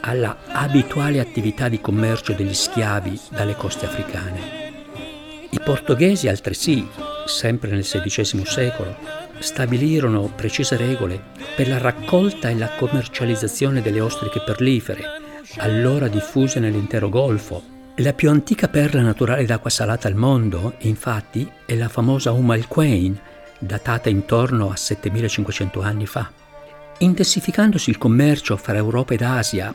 alla 0.00 0.38
abituale 0.46 1.20
attività 1.20 1.68
di 1.68 1.80
commercio 1.80 2.32
degli 2.32 2.54
schiavi 2.54 3.18
dalle 3.30 3.54
coste 3.56 3.86
africane. 3.86 4.58
I 5.50 5.60
portoghesi 5.62 6.28
altresì, 6.28 6.86
sempre 7.26 7.70
nel 7.70 7.82
XVI 7.82 8.44
secolo, 8.44 8.96
stabilirono 9.40 10.30
precise 10.34 10.76
regole 10.76 11.20
per 11.56 11.68
la 11.68 11.78
raccolta 11.78 12.48
e 12.48 12.56
la 12.56 12.70
commercializzazione 12.76 13.82
delle 13.82 14.00
ostriche 14.00 14.42
perlifere, 14.42 15.02
allora 15.56 16.08
diffuse 16.08 16.60
nell'intero 16.60 17.08
Golfo. 17.08 17.78
La 18.00 18.14
più 18.14 18.30
antica 18.30 18.68
perla 18.68 19.02
naturale 19.02 19.44
d'acqua 19.44 19.68
salata 19.68 20.08
al 20.08 20.14
mondo, 20.14 20.76
infatti, 20.80 21.46
è 21.66 21.74
la 21.74 21.90
famosa 21.90 22.32
Umm 22.32 22.48
al-Quain, 22.48 23.18
datata 23.58 24.08
intorno 24.08 24.70
a 24.70 24.76
7500 24.76 25.82
anni 25.82 26.06
fa. 26.06 26.30
Intensificandosi 26.98 27.90
il 27.90 27.98
commercio 27.98 28.56
fra 28.56 28.76
Europa 28.76 29.12
ed 29.12 29.20
Asia, 29.20 29.74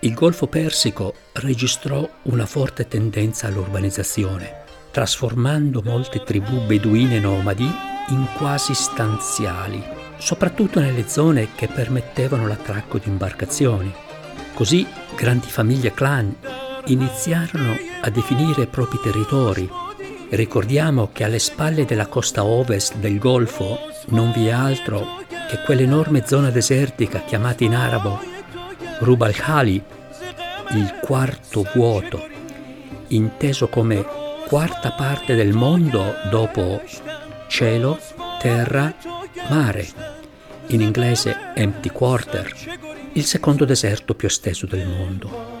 il 0.00 0.14
Golfo 0.14 0.46
Persico 0.46 1.12
registrò 1.34 2.08
una 2.22 2.46
forte 2.46 2.88
tendenza 2.88 3.46
all'urbanizzazione, 3.46 4.62
trasformando 4.90 5.82
molte 5.84 6.22
tribù 6.22 6.64
beduine 6.64 7.20
nomadi 7.20 7.70
in 8.08 8.26
quasi 8.38 8.72
stanziali, 8.72 9.84
soprattutto 10.16 10.80
nelle 10.80 11.08
zone 11.08 11.48
che 11.54 11.68
permettevano 11.68 12.46
l'attracco 12.46 12.96
di 12.96 13.10
imbarcazioni. 13.10 13.92
Così 14.54 14.86
grandi 15.14 15.48
famiglie 15.48 15.92
clan 15.92 16.34
iniziarono 16.86 17.76
a 18.00 18.10
definire 18.10 18.62
i 18.62 18.66
propri 18.66 18.98
territori 19.02 19.68
Ricordiamo 20.28 21.10
che 21.12 21.22
alle 21.22 21.38
spalle 21.38 21.84
della 21.84 22.06
costa 22.06 22.44
ovest 22.44 22.96
del 22.96 23.18
Golfo 23.18 23.78
non 24.06 24.32
vi 24.32 24.48
è 24.48 24.50
altro 24.50 25.22
che 25.48 25.60
quell'enorme 25.64 26.26
zona 26.26 26.50
desertica 26.50 27.20
chiamata 27.20 27.62
in 27.62 27.76
arabo 27.76 28.20
Rub 28.98 29.22
al-Khali, 29.22 29.80
il 30.70 30.98
quarto 31.00 31.64
vuoto, 31.74 32.26
inteso 33.08 33.68
come 33.68 34.04
quarta 34.48 34.92
parte 34.92 35.36
del 35.36 35.52
mondo 35.52 36.14
dopo 36.28 36.82
cielo, 37.46 37.98
terra, 38.40 38.92
mare, 39.48 39.86
in 40.68 40.80
inglese 40.80 41.52
empty 41.54 41.90
quarter, 41.90 42.52
il 43.12 43.24
secondo 43.24 43.64
deserto 43.64 44.14
più 44.14 44.26
esteso 44.26 44.66
del 44.66 44.86
mondo. 44.88 45.55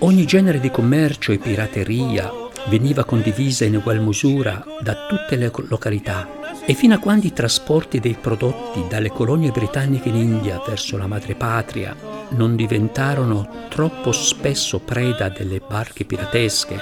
Ogni 0.00 0.26
genere 0.26 0.60
di 0.60 0.70
commercio 0.70 1.32
e 1.32 1.38
pirateria 1.38 2.30
veniva 2.68 3.04
condivisa 3.04 3.64
in 3.64 3.76
ugual 3.76 4.00
misura 4.00 4.64
da 4.80 5.06
tutte 5.08 5.34
le 5.34 5.50
località 5.68 6.28
e 6.64 6.74
fino 6.74 6.94
a 6.94 6.98
quando 6.98 7.26
i 7.26 7.32
trasporti 7.32 7.98
dei 7.98 8.16
prodotti 8.20 8.84
dalle 8.88 9.10
colonie 9.10 9.50
britanniche 9.50 10.08
in 10.08 10.14
India 10.14 10.62
verso 10.64 10.96
la 10.96 11.08
madrepatria 11.08 11.96
non 12.30 12.54
diventarono 12.54 13.66
troppo 13.68 14.12
spesso 14.12 14.78
preda 14.78 15.30
delle 15.30 15.60
barche 15.66 16.04
piratesche, 16.04 16.78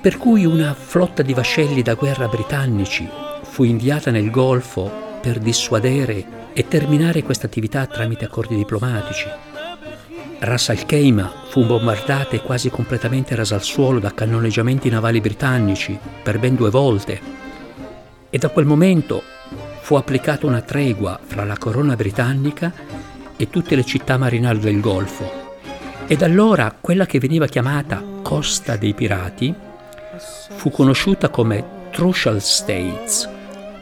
per 0.00 0.16
cui 0.16 0.46
una 0.46 0.72
flotta 0.72 1.22
di 1.22 1.34
vascelli 1.34 1.82
da 1.82 1.92
guerra 1.92 2.26
britannici 2.26 3.06
fu 3.42 3.64
inviata 3.64 4.10
nel 4.10 4.30
Golfo 4.30 4.90
per 5.20 5.38
dissuadere 5.38 6.52
e 6.54 6.66
terminare 6.68 7.22
questa 7.22 7.46
attività 7.46 7.84
tramite 7.84 8.24
accordi 8.24 8.56
diplomatici. 8.56 9.53
Ras 10.44 10.68
Al 10.68 10.84
Khaimah 10.84 11.32
fu 11.48 11.64
bombardata 11.64 12.36
e 12.36 12.42
quasi 12.42 12.68
completamente 12.68 13.34
rasa 13.34 13.54
al 13.54 13.62
suolo 13.62 13.98
da 13.98 14.12
cannoneggiamenti 14.12 14.90
navali 14.90 15.20
britannici 15.20 15.98
per 16.22 16.38
ben 16.38 16.54
due 16.54 16.70
volte 16.70 17.20
e 18.28 18.38
da 18.38 18.48
quel 18.48 18.66
momento 18.66 19.22
fu 19.80 19.94
applicata 19.94 20.46
una 20.46 20.60
tregua 20.60 21.18
fra 21.24 21.44
la 21.44 21.56
corona 21.56 21.94
britannica 21.94 22.72
e 23.36 23.48
tutte 23.48 23.74
le 23.74 23.84
città 23.84 24.18
marinali 24.18 24.58
del 24.58 24.80
Golfo. 24.80 25.56
E 26.06 26.16
da 26.16 26.26
allora 26.26 26.76
quella 26.78 27.06
che 27.06 27.18
veniva 27.18 27.46
chiamata 27.46 28.02
Costa 28.22 28.76
dei 28.76 28.92
Pirati 28.92 29.54
fu 30.56 30.70
conosciuta 30.70 31.28
come 31.28 31.88
Trucial 31.90 32.40
States, 32.42 33.28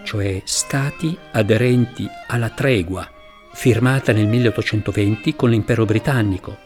cioè 0.04 0.42
stati 0.44 1.16
aderenti 1.32 2.08
alla 2.26 2.50
tregua 2.50 3.11
firmata 3.54 4.12
nel 4.12 4.26
1820 4.26 5.36
con 5.36 5.50
l'impero 5.50 5.84
britannico, 5.84 6.56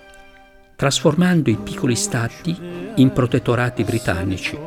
trasformando 0.77 1.51
i 1.51 1.57
piccoli 1.57 1.97
stati 1.97 2.57
in 2.97 3.13
protettorati 3.13 3.85
britannici 3.85 4.59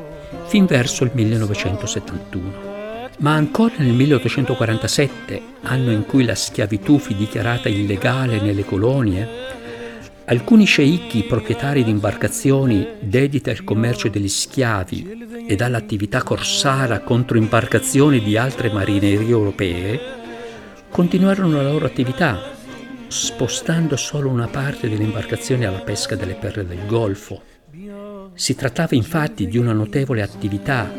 fin 0.47 0.65
verso 0.65 1.03
il 1.03 1.11
1971. 1.13 2.67
Ma 3.19 3.33
ancora 3.33 3.75
nel 3.77 3.93
1847, 3.93 5.41
anno 5.63 5.91
in 5.91 6.05
cui 6.05 6.23
la 6.23 6.35
schiavitù 6.35 6.97
fu 6.97 7.13
dichiarata 7.13 7.69
illegale 7.69 8.39
nelle 8.39 8.63
colonie, 8.63 9.27
alcuni 10.25 10.65
sceicchi 10.65 11.23
proprietari 11.23 11.83
di 11.83 11.89
imbarcazioni 11.89 12.87
dedite 12.99 13.49
al 13.49 13.63
commercio 13.63 14.07
degli 14.09 14.29
schiavi 14.29 15.45
e 15.47 15.55
all'attività 15.59 16.23
corsara 16.23 16.99
contro 16.99 17.37
imbarcazioni 17.37 18.21
di 18.21 18.37
altre 18.37 18.71
marinerie 18.71 19.29
europee 19.29 20.18
continuarono 20.89 21.61
la 21.61 21.71
loro 21.71 21.85
attività, 21.85 22.39
spostando 23.07 23.95
solo 23.95 24.29
una 24.29 24.47
parte 24.47 24.89
delle 24.89 25.03
imbarcazioni 25.03 25.65
alla 25.65 25.79
pesca 25.79 26.15
delle 26.15 26.35
perle 26.35 26.65
del 26.65 26.85
Golfo. 26.85 27.41
Si 28.33 28.55
trattava 28.55 28.95
infatti 28.95 29.47
di 29.47 29.57
una 29.57 29.73
notevole 29.73 30.21
attività 30.21 30.91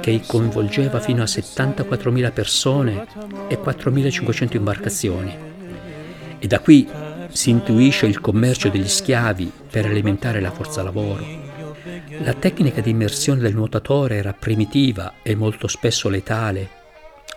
che 0.00 0.22
coinvolgeva 0.26 1.00
fino 1.00 1.22
a 1.22 1.26
74.000 1.26 2.32
persone 2.32 3.06
e 3.48 3.58
4.500 3.58 4.56
imbarcazioni. 4.56 5.36
E 6.38 6.46
da 6.46 6.60
qui 6.60 6.88
si 7.30 7.50
intuisce 7.50 8.06
il 8.06 8.20
commercio 8.20 8.68
degli 8.68 8.88
schiavi 8.88 9.50
per 9.70 9.86
alimentare 9.86 10.40
la 10.40 10.50
forza 10.50 10.82
lavoro. 10.82 11.24
La 12.22 12.34
tecnica 12.34 12.80
di 12.80 12.90
immersione 12.90 13.40
del 13.40 13.54
nuotatore 13.54 14.16
era 14.16 14.32
primitiva 14.32 15.14
e 15.22 15.34
molto 15.34 15.68
spesso 15.68 16.08
letale 16.08 16.77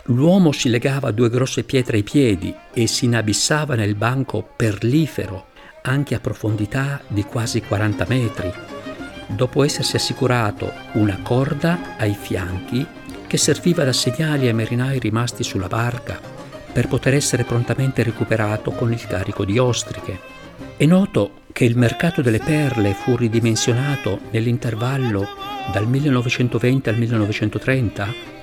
L'uomo 0.06 0.50
si 0.50 0.68
legava 0.68 1.12
due 1.12 1.30
grosse 1.30 1.62
pietre 1.62 1.98
ai 1.98 2.02
piedi 2.02 2.52
e 2.74 2.88
si 2.88 3.04
inabissava 3.04 3.76
nel 3.76 3.94
banco 3.94 4.42
perlifero, 4.56 5.46
anche 5.82 6.16
a 6.16 6.20
profondità 6.20 7.00
di 7.06 7.22
quasi 7.22 7.60
40 7.60 8.06
metri, 8.08 8.52
dopo 9.28 9.62
essersi 9.62 9.94
assicurato 9.94 10.72
una 10.94 11.20
corda 11.22 11.96
ai 11.98 12.14
fianchi 12.14 12.84
che 13.28 13.36
serviva 13.36 13.84
da 13.84 13.92
segnali 13.92 14.48
ai 14.48 14.52
marinai 14.52 14.98
rimasti 14.98 15.44
sulla 15.44 15.68
barca 15.68 16.20
per 16.72 16.88
poter 16.88 17.14
essere 17.14 17.44
prontamente 17.44 18.02
recuperato 18.02 18.72
con 18.72 18.92
il 18.92 19.06
carico 19.06 19.44
di 19.44 19.56
ostriche. 19.58 20.18
È 20.76 20.84
noto 20.84 21.42
che 21.52 21.64
il 21.64 21.76
mercato 21.78 22.22
delle 22.22 22.40
perle 22.40 22.92
fu 22.92 23.16
ridimensionato 23.16 24.18
nell'intervallo 24.32 25.28
dal 25.72 25.86
1920 25.86 26.88
al 26.88 26.98
1930 26.98 28.40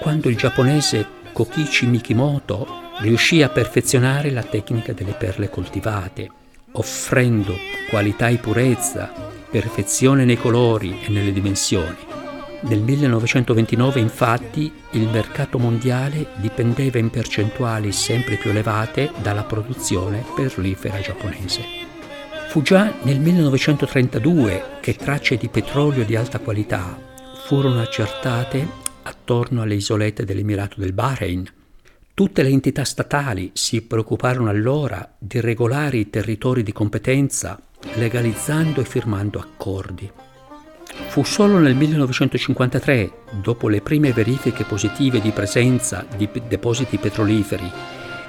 quando 0.00 0.28
il 0.28 0.36
giapponese 0.36 1.06
Kokichi 1.32 1.86
Mikimoto 1.86 2.66
riuscì 3.00 3.42
a 3.42 3.48
perfezionare 3.48 4.30
la 4.30 4.42
tecnica 4.42 4.92
delle 4.92 5.12
perle 5.12 5.50
coltivate, 5.50 6.30
offrendo 6.72 7.54
qualità 7.88 8.28
e 8.28 8.36
purezza, 8.36 9.12
perfezione 9.50 10.24
nei 10.24 10.36
colori 10.36 11.00
e 11.04 11.10
nelle 11.10 11.32
dimensioni. 11.32 11.96
Nel 12.60 12.80
1929 12.80 14.00
infatti 14.00 14.72
il 14.92 15.08
mercato 15.08 15.58
mondiale 15.58 16.30
dipendeva 16.36 16.98
in 16.98 17.08
percentuali 17.08 17.92
sempre 17.92 18.34
più 18.34 18.50
elevate 18.50 19.12
dalla 19.22 19.44
produzione 19.44 20.24
perlifera 20.34 21.00
giapponese. 21.00 21.62
Fu 22.48 22.62
già 22.62 22.92
nel 23.02 23.20
1932 23.20 24.78
che 24.80 24.94
tracce 24.94 25.36
di 25.36 25.48
petrolio 25.48 26.04
di 26.04 26.16
alta 26.16 26.40
qualità 26.40 26.98
furono 27.46 27.80
accertate 27.80 28.86
attorno 29.08 29.62
alle 29.62 29.74
isolette 29.74 30.24
dell'Emirato 30.24 30.80
del 30.80 30.92
Bahrain. 30.92 31.46
Tutte 32.14 32.42
le 32.42 32.48
entità 32.48 32.84
statali 32.84 33.50
si 33.54 33.82
preoccuparono 33.82 34.48
allora 34.48 35.14
di 35.18 35.40
regolare 35.40 35.98
i 35.98 36.10
territori 36.10 36.62
di 36.62 36.72
competenza 36.72 37.60
legalizzando 37.94 38.80
e 38.80 38.84
firmando 38.84 39.38
accordi. 39.38 40.10
Fu 41.08 41.22
solo 41.22 41.58
nel 41.58 41.74
1953, 41.74 43.12
dopo 43.40 43.68
le 43.68 43.80
prime 43.80 44.12
verifiche 44.12 44.64
positive 44.64 45.20
di 45.20 45.30
presenza 45.30 46.04
di 46.16 46.28
depositi 46.48 46.98
petroliferi 46.98 47.70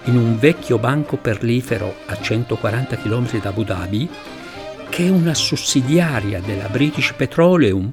in 0.06 0.16
un 0.16 0.40
vecchio 0.40 0.80
banco 0.80 1.18
perlifero 1.18 1.94
a 2.06 2.20
140 2.20 2.98
km 2.98 3.42
da 3.42 3.50
Abu 3.50 3.64
Dhabi, 3.64 4.10
che 4.90 5.10
una 5.10 5.34
sussidiaria 5.34 6.40
della 6.40 6.68
British 6.68 7.14
Petroleum 7.14 7.92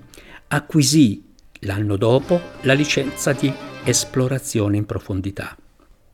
acquisì 0.48 1.25
l'anno 1.60 1.96
dopo 1.96 2.40
la 2.62 2.72
licenza 2.72 3.32
di 3.32 3.52
esplorazione 3.84 4.76
in 4.76 4.86
profondità. 4.86 5.56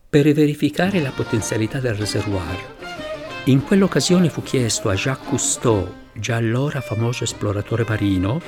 Per 0.08 0.32
verificare 0.32 1.00
la 1.00 1.11
potenzialità 1.11 1.80
del 1.80 1.94
reservoir, 1.94 2.80
in 3.44 3.62
quell'occasione 3.62 4.28
fu 4.28 4.42
chiesto 4.42 4.88
a 4.88 4.94
Jacques 4.94 5.28
Cousteau 5.28 6.00
già 6.12 6.37
allora 6.37 6.80
famoso 6.80 7.25
esploratore 7.25 7.84
marino, 7.88 8.40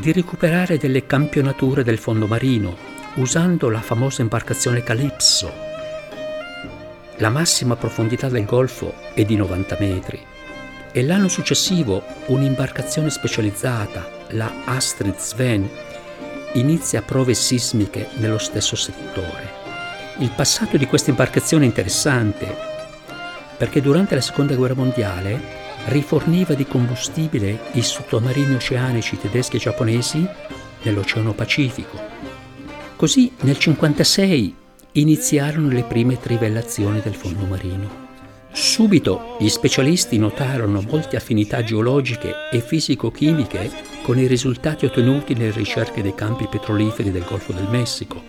di 0.00 0.12
recuperare 0.12 0.76
delle 0.76 1.06
campionature 1.06 1.84
del 1.84 1.98
fondo 1.98 2.26
marino 2.26 2.76
usando 3.16 3.68
la 3.68 3.80
famosa 3.80 4.22
imbarcazione 4.22 4.82
Calypso. 4.82 5.52
La 7.18 7.30
massima 7.30 7.76
profondità 7.76 8.28
del 8.28 8.44
golfo 8.44 8.92
è 9.14 9.24
di 9.24 9.36
90 9.36 9.76
metri 9.78 10.20
e 10.90 11.02
l'anno 11.02 11.28
successivo 11.28 12.02
un'imbarcazione 12.26 13.10
specializzata, 13.10 14.08
la 14.30 14.62
Astrid 14.64 15.16
Sven, 15.18 15.68
inizia 16.54 17.02
prove 17.02 17.34
sismiche 17.34 18.08
nello 18.16 18.38
stesso 18.38 18.76
settore. 18.76 19.62
Il 20.18 20.30
passato 20.34 20.76
di 20.76 20.86
questa 20.86 21.10
imbarcazione 21.10 21.64
è 21.64 21.68
interessante 21.68 22.72
perché 23.56 23.80
durante 23.80 24.14
la 24.14 24.20
Seconda 24.20 24.54
Guerra 24.54 24.74
Mondiale 24.74 25.62
riforniva 25.86 26.54
di 26.54 26.66
combustibile 26.66 27.58
i 27.72 27.82
sottomarini 27.82 28.54
oceanici 28.54 29.18
tedeschi 29.18 29.56
e 29.56 29.60
giapponesi 29.60 30.26
nell'Oceano 30.82 31.32
Pacifico. 31.32 31.98
Così 32.96 33.32
nel 33.40 33.56
1956 33.58 34.56
iniziarono 34.92 35.68
le 35.68 35.82
prime 35.82 36.18
trivellazioni 36.18 37.00
del 37.00 37.14
fondo 37.14 37.44
marino. 37.44 38.02
Subito 38.52 39.36
gli 39.40 39.48
specialisti 39.48 40.16
notarono 40.16 40.80
molte 40.80 41.16
affinità 41.16 41.64
geologiche 41.64 42.34
e 42.52 42.60
fisico-chimiche 42.60 43.93
con 44.04 44.18
i 44.18 44.26
risultati 44.26 44.84
ottenuti 44.84 45.32
nelle 45.32 45.50
ricerche 45.52 46.02
dei 46.02 46.14
campi 46.14 46.46
petroliferi 46.46 47.10
del 47.10 47.24
Golfo 47.24 47.54
del 47.54 47.70
Messico. 47.70 48.22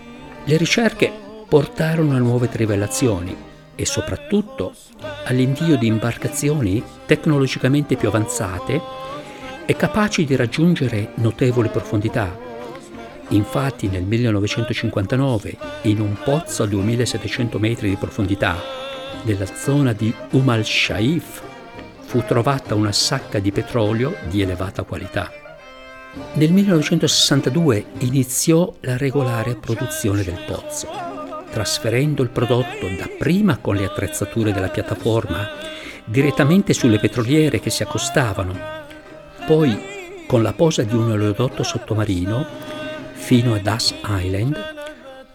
Le 0.46 0.56
ricerche 0.56 1.12
portarono 1.50 2.16
a 2.16 2.20
nuove 2.20 2.48
trivellazioni 2.48 3.36
e 3.76 3.86
soprattutto 3.86 4.74
all'invio 5.26 5.76
di 5.76 5.88
imbarcazioni 5.88 6.82
tecnologicamente 7.06 7.98
più 7.98 8.08
avanzate 8.08 8.82
e 9.66 9.76
capaci 9.76 10.24
di 10.24 10.38
raggiungere 10.38 11.12
notevoli 11.16 11.68
profondità. 11.68 12.34
Infatti 13.30 13.90
nel 13.90 14.04
1959, 14.04 15.58
in 15.82 16.00
un 16.00 16.16
pozzo 16.24 16.64
a 16.64 16.68
2700 16.68 17.60
metri 17.60 17.90
di 17.90 17.98
profondità, 17.98 18.56
nella 19.24 19.46
zona 19.46 19.92
di 19.92 20.14
Umm 20.32 20.48
al-Shaif, 20.48 21.42
fu 22.00 22.24
trovata 22.26 22.76
una 22.76 22.94
sacca 22.94 23.40
di 23.40 23.52
petrolio 23.52 24.16
di 24.30 24.42
elevata 24.42 24.84
qualità. 24.84 25.45
Nel 26.34 26.52
1962 26.52 27.86
iniziò 28.00 28.74
la 28.82 28.98
regolare 28.98 29.56
produzione 29.56 30.24
del 30.24 30.40
pozzo 30.46 31.16
trasferendo 31.56 32.22
il 32.22 32.32
prodotto 32.32 32.86
dapprima 32.98 33.60
con 33.60 33.78
le 33.78 33.86
attrezzature 33.86 34.52
della 34.52 34.68
piattaforma 34.68 35.48
direttamente 36.04 36.74
sulle 36.74 37.00
petroliere 37.00 37.62
che 37.62 37.70
si 37.70 37.82
accostavano, 37.82 38.60
poi 39.48 40.26
con 40.28 40.44
la 40.44 40.52
posa 40.52 40.84
di 40.84 40.94
un 40.94 41.12
oleodotto 41.12 41.64
sottomarino 41.64 42.46
fino 43.14 43.54
a 43.54 43.60
Das 43.60 43.96
Island, 44.06 44.58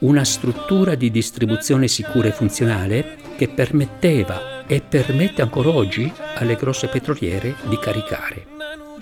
una 0.01 0.25
struttura 0.25 0.95
di 0.95 1.11
distribuzione 1.11 1.89
sicura 1.89 2.29
e 2.29 2.33
funzionale 2.33 3.17
che 3.39 3.49
permetteva 3.49 4.67
e 4.67 4.83
permette 4.83 5.41
ancora 5.41 5.71
oggi 5.71 6.13
alle 6.35 6.55
grosse 6.55 6.89
petroliere 6.89 7.55
di 7.65 7.79
caricare. 7.79 8.50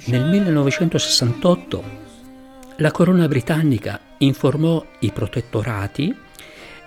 Nel 0.07 0.25
1968 0.25 1.85
la 2.77 2.91
corona 2.93 3.27
britannica 3.27 4.01
informò 4.19 4.85
i 5.01 5.11
protettorati 5.11 6.17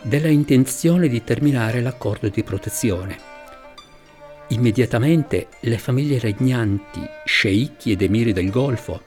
della 0.01 0.29
intenzione 0.29 1.07
di 1.07 1.23
terminare 1.23 1.81
l'accordo 1.81 2.29
di 2.29 2.41
protezione. 2.43 3.17
Immediatamente 4.47 5.49
le 5.61 5.77
famiglie 5.77 6.19
regnanti, 6.19 7.01
sceicchi 7.25 7.91
ed 7.91 8.01
emiri 8.01 8.33
del 8.33 8.49
Golfo, 8.49 9.01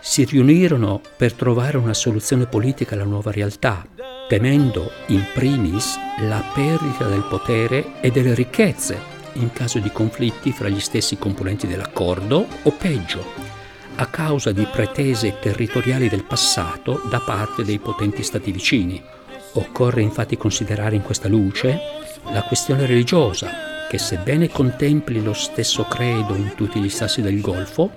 si 0.00 0.24
riunirono 0.24 1.00
per 1.16 1.32
trovare 1.32 1.78
una 1.78 1.94
soluzione 1.94 2.46
politica 2.46 2.94
alla 2.94 3.04
nuova 3.04 3.32
realtà, 3.32 3.86
temendo 4.28 4.90
in 5.06 5.24
primis 5.34 5.96
la 6.20 6.42
perdita 6.54 7.06
del 7.06 7.24
potere 7.28 8.00
e 8.00 8.10
delle 8.10 8.34
ricchezze 8.34 9.21
in 9.34 9.52
caso 9.52 9.78
di 9.78 9.90
conflitti 9.90 10.52
fra 10.52 10.68
gli 10.68 10.80
stessi 10.80 11.18
componenti 11.18 11.66
dell'accordo 11.66 12.46
o 12.62 12.70
peggio, 12.72 13.24
a 13.96 14.06
causa 14.06 14.52
di 14.52 14.66
pretese 14.70 15.38
territoriali 15.38 16.08
del 16.08 16.24
passato 16.24 17.02
da 17.10 17.20
parte 17.20 17.64
dei 17.64 17.78
potenti 17.78 18.22
stati 18.22 18.50
vicini. 18.50 19.02
Occorre 19.54 20.00
infatti 20.00 20.36
considerare 20.36 20.96
in 20.96 21.02
questa 21.02 21.28
luce 21.28 21.78
la 22.30 22.42
questione 22.42 22.86
religiosa, 22.86 23.50
che 23.88 23.98
sebbene 23.98 24.48
contempli 24.48 25.22
lo 25.22 25.34
stesso 25.34 25.84
credo 25.84 26.34
in 26.34 26.54
tutti 26.56 26.80
gli 26.80 26.88
stati 26.88 27.20
del 27.20 27.40
Golfo, 27.40 27.90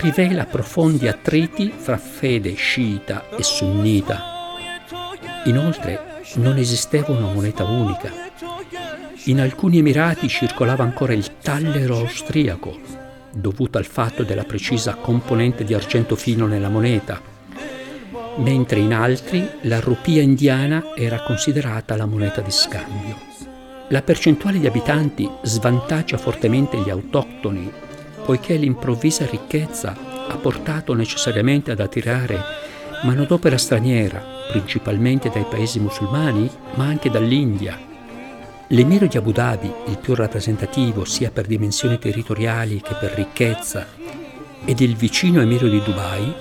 rivela 0.00 0.44
profondi 0.44 1.08
attriti 1.08 1.72
fra 1.74 1.96
fede 1.96 2.54
sciita 2.54 3.28
e 3.36 3.42
sunnita. 3.42 4.34
Inoltre 5.44 6.22
non 6.34 6.58
esisteva 6.58 7.12
una 7.12 7.32
moneta 7.32 7.64
unica. 7.64 8.25
In 9.28 9.40
alcuni 9.40 9.78
emirati 9.78 10.28
circolava 10.28 10.84
ancora 10.84 11.12
il 11.12 11.38
tallero 11.38 11.96
austriaco, 11.96 12.78
dovuto 13.32 13.76
al 13.76 13.84
fatto 13.84 14.22
della 14.22 14.44
precisa 14.44 14.94
componente 14.94 15.64
di 15.64 15.74
argento 15.74 16.14
fino 16.14 16.46
nella 16.46 16.68
moneta, 16.68 17.20
mentre 18.36 18.78
in 18.78 18.94
altri 18.94 19.44
la 19.62 19.80
rupia 19.80 20.22
indiana 20.22 20.94
era 20.94 21.24
considerata 21.24 21.96
la 21.96 22.06
moneta 22.06 22.40
di 22.40 22.52
scambio. 22.52 23.16
La 23.88 24.02
percentuale 24.02 24.60
di 24.60 24.68
abitanti 24.68 25.28
svantaggia 25.42 26.18
fortemente 26.18 26.78
gli 26.78 26.90
autoctoni, 26.90 27.68
poiché 28.24 28.54
l'improvvisa 28.54 29.26
ricchezza 29.26 29.96
ha 30.28 30.36
portato 30.36 30.94
necessariamente 30.94 31.72
ad 31.72 31.80
attirare 31.80 32.38
manodopera 33.02 33.58
straniera, 33.58 34.22
principalmente 34.52 35.30
dai 35.30 35.46
paesi 35.50 35.80
musulmani, 35.80 36.48
ma 36.74 36.84
anche 36.84 37.10
dall'India. 37.10 37.94
L'emiro 38.70 39.06
di 39.06 39.16
Abu 39.16 39.30
Dhabi, 39.30 39.72
il 39.86 39.98
più 39.98 40.16
rappresentativo 40.16 41.04
sia 41.04 41.30
per 41.30 41.46
dimensioni 41.46 42.00
territoriali 42.00 42.80
che 42.80 42.94
per 42.98 43.12
ricchezza, 43.12 43.86
ed 44.64 44.80
il 44.80 44.96
vicino 44.96 45.40
emiro 45.40 45.68
di 45.68 45.80
Dubai 45.80 46.34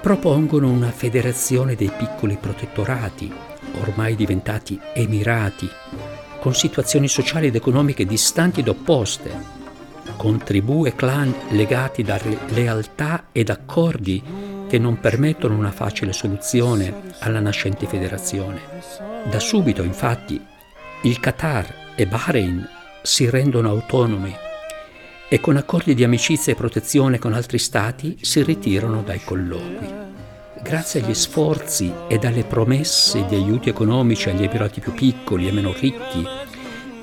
propongono 0.00 0.70
una 0.70 0.92
federazione 0.92 1.74
dei 1.74 1.90
piccoli 1.90 2.38
protettorati, 2.40 3.32
ormai 3.80 4.14
diventati 4.14 4.78
emirati, 4.94 5.68
con 6.38 6.54
situazioni 6.54 7.08
sociali 7.08 7.48
ed 7.48 7.56
economiche 7.56 8.06
distanti 8.06 8.60
ed 8.60 8.68
opposte, 8.68 9.56
con 10.16 10.38
tribù 10.38 10.86
e 10.86 10.94
clan 10.94 11.34
legati 11.48 12.04
da 12.04 12.20
lealtà 12.50 13.24
ed 13.32 13.50
accordi 13.50 14.22
che 14.68 14.78
non 14.78 15.00
permettono 15.00 15.56
una 15.56 15.72
facile 15.72 16.12
soluzione 16.12 16.94
alla 17.18 17.40
nascente 17.40 17.86
federazione. 17.86 18.60
Da 19.28 19.40
subito, 19.40 19.82
infatti, 19.82 20.40
il 21.02 21.20
Qatar 21.20 21.92
e 21.94 22.06
Bahrain 22.06 22.68
si 23.02 23.30
rendono 23.30 23.68
autonomi 23.68 24.34
e 25.28 25.38
con 25.38 25.56
accordi 25.56 25.94
di 25.94 26.02
amicizia 26.02 26.52
e 26.52 26.56
protezione 26.56 27.20
con 27.20 27.34
altri 27.34 27.58
stati 27.58 28.18
si 28.20 28.42
ritirano 28.42 29.02
dai 29.02 29.20
colloqui. 29.22 30.06
grazie 30.60 31.00
agli 31.00 31.14
sforzi 31.14 31.92
ed 32.08 32.24
alle 32.24 32.42
promesse 32.42 33.24
di 33.26 33.36
aiuti 33.36 33.68
economici 33.68 34.28
agli 34.28 34.42
emirati 34.42 34.80
più 34.80 34.92
piccoli 34.92 35.46
e 35.46 35.52
meno 35.52 35.72
ricchi, 35.72 36.26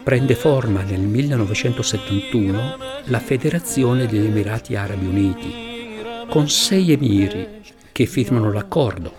prende 0.04 0.36
forma 0.36 0.82
nel 0.82 1.00
1971 1.00 2.78
la 3.06 3.20
Federazione 3.20 4.08
degli 4.08 4.26
Emirati 4.26 4.76
Arabi 4.76 5.06
Uniti, 5.06 5.54
con 6.30 6.50
sei 6.50 6.92
emiri 6.92 7.62
che 7.94 8.06
firmano 8.06 8.52
l'accordo, 8.52 9.14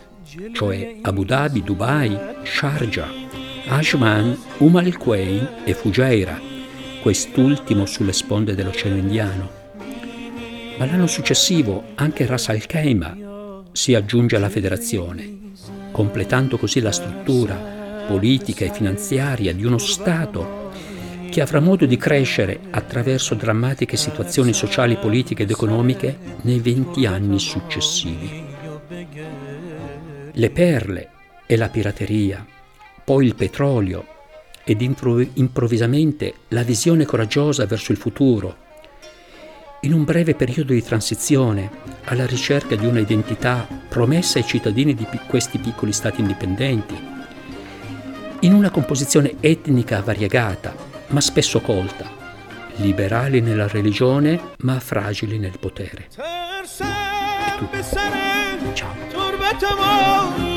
cioè 0.52 0.98
Abu 1.00 1.24
Dhabi, 1.24 1.62
Dubai, 1.62 2.18
Sharjah, 2.44 3.25
Ajman, 3.68 4.38
Umm 4.58 4.76
al-Quwain 4.76 5.48
e 5.64 5.74
Fujairah, 5.74 6.40
quest'ultimo 7.02 7.84
sulle 7.84 8.12
sponde 8.12 8.54
dell'Oceano 8.54 8.96
Indiano. 8.96 9.50
Ma 10.78 10.86
l'anno 10.86 11.08
successivo 11.08 11.82
anche 11.96 12.26
Ras 12.26 12.48
Al 12.48 12.64
Khaimah 12.64 13.64
si 13.72 13.94
aggiunge 13.94 14.36
alla 14.36 14.48
federazione, 14.48 15.52
completando 15.90 16.58
così 16.58 16.80
la 16.80 16.92
struttura 16.92 17.56
politica 18.06 18.64
e 18.64 18.72
finanziaria 18.72 19.52
di 19.52 19.64
uno 19.64 19.78
Stato 19.78 20.70
che 21.28 21.40
avrà 21.40 21.58
modo 21.58 21.86
di 21.86 21.96
crescere 21.96 22.60
attraverso 22.70 23.34
drammatiche 23.34 23.96
situazioni 23.96 24.52
sociali, 24.52 24.96
politiche 24.96 25.42
ed 25.42 25.50
economiche 25.50 26.16
nei 26.42 26.60
venti 26.60 27.04
anni 27.04 27.40
successivi. 27.40 28.44
Le 30.32 30.50
perle 30.50 31.10
e 31.46 31.56
la 31.56 31.68
pirateria, 31.68 32.46
poi 33.06 33.24
il 33.26 33.36
petrolio 33.36 34.04
ed 34.64 34.82
improvvisamente 34.82 36.34
la 36.48 36.64
visione 36.64 37.04
coraggiosa 37.04 37.64
verso 37.64 37.92
il 37.92 37.98
futuro, 37.98 38.56
in 39.82 39.92
un 39.92 40.02
breve 40.02 40.34
periodo 40.34 40.72
di 40.72 40.82
transizione 40.82 41.70
alla 42.06 42.26
ricerca 42.26 42.74
di 42.74 42.84
una 42.84 42.98
identità 42.98 43.68
promessa 43.88 44.40
ai 44.40 44.44
cittadini 44.44 44.92
di 44.96 45.06
questi 45.28 45.58
piccoli 45.58 45.92
stati 45.92 46.20
indipendenti, 46.20 47.00
in 48.40 48.52
una 48.52 48.70
composizione 48.70 49.36
etnica 49.38 50.00
variegata, 50.00 50.74
ma 51.10 51.20
spesso 51.20 51.60
colta, 51.60 52.10
liberali 52.78 53.40
nella 53.40 53.68
religione 53.68 54.54
ma 54.62 54.80
fragili 54.80 55.38
nel 55.38 55.60
potere. 55.60 56.08
Ciao. 58.74 60.55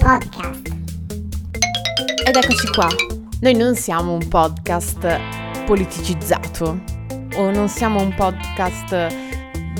Podcast. 0.00 0.68
Ed 2.26 2.34
eccoci 2.34 2.66
qua. 2.72 2.88
Noi 3.40 3.54
non 3.54 3.74
siamo 3.74 4.14
un 4.14 4.26
podcast 4.28 5.20
politicizzato 5.66 6.80
o 7.34 7.50
non 7.50 7.68
siamo 7.68 8.00
un 8.00 8.14
podcast 8.14 9.14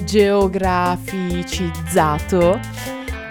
geograficizzato, 0.05 2.61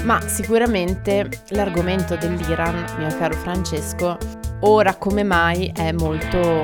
ma 0.04 0.19
sicuramente 0.28 1.30
l'argomento 1.49 2.15
dell'Iran, 2.15 2.84
mio 2.97 3.15
caro 3.17 3.36
Francesco, 3.36 4.17
ora 4.62 4.95
come 4.95 5.21
mai 5.21 5.71
è 5.75 5.91
molto 5.91 6.63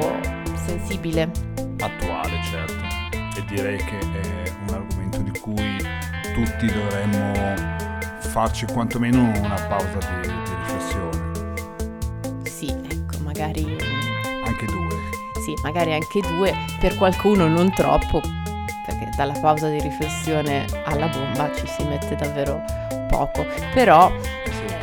sensibile. 0.66 1.30
Attuale, 1.80 2.42
certo. 2.50 2.82
E 3.38 3.46
direi 3.48 3.78
che 3.78 4.00
è 4.00 4.52
un 4.68 4.74
argomento 4.74 5.20
di 5.20 5.38
cui 5.40 5.78
tutti 6.34 6.66
dovremmo 6.66 7.75
farci 8.36 8.66
quantomeno 8.66 9.32
una 9.40 9.56
pausa 9.70 9.98
di, 9.98 10.28
di 10.28 10.34
riflessione. 10.58 11.32
Sì, 12.44 12.68
ecco, 12.68 13.20
magari... 13.24 13.78
Anche 14.46 14.66
due 14.66 14.94
sì, 15.40 15.56
magari 15.62 15.94
anche 15.94 16.20
due, 16.20 16.54
per 16.80 16.98
qualcuno 16.98 17.48
non 17.48 17.72
troppo, 17.72 18.20
perché 18.86 19.10
dalla 19.16 19.40
pausa 19.40 19.70
di 19.70 19.80
riflessione 19.80 20.66
alla 20.84 21.08
bomba 21.08 21.50
ci 21.54 21.66
si 21.66 21.84
mette 21.84 22.16
davvero 22.16 22.62
poco, 23.08 23.46
però... 23.74 24.12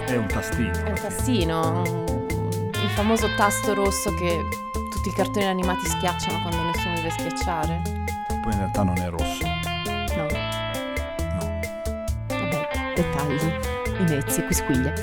È 0.07 0.17
un 0.17 0.27
tastino. 0.29 0.73
È 0.85 0.89
un 0.89 0.95
tastino, 0.95 1.83
il 2.71 2.91
famoso 2.95 3.29
tasto 3.35 3.75
rosso 3.75 4.15
che 4.15 4.41
tutti 4.91 5.09
i 5.11 5.13
cartoni 5.13 5.45
animati 5.45 5.85
schiacciano 5.85 6.41
quando 6.41 6.63
nessuno 6.63 6.95
deve 6.95 7.11
schiacciare. 7.11 7.83
Poi 8.41 8.53
in 8.53 8.59
realtà 8.59 8.83
non 8.83 8.97
è 8.97 9.11
rosso. 9.11 9.62
Dettagli, 13.03 13.53
inezzi, 13.99 14.43
quisquiglie. 14.45 14.95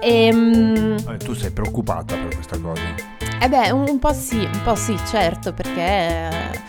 Ehm... 0.00 1.02
Vabbè, 1.02 1.16
tu 1.18 1.34
sei 1.34 1.50
preoccupata 1.50 2.14
per 2.14 2.34
questa 2.34 2.58
cosa. 2.58 2.82
Eh 3.40 3.48
beh, 3.48 3.70
un, 3.70 3.98
po' 3.98 4.12
sì, 4.12 4.38
un 4.38 4.60
po' 4.62 4.74
sì, 4.74 4.96
certo, 5.06 5.52
perché 5.52 5.80
eh, 5.80 6.60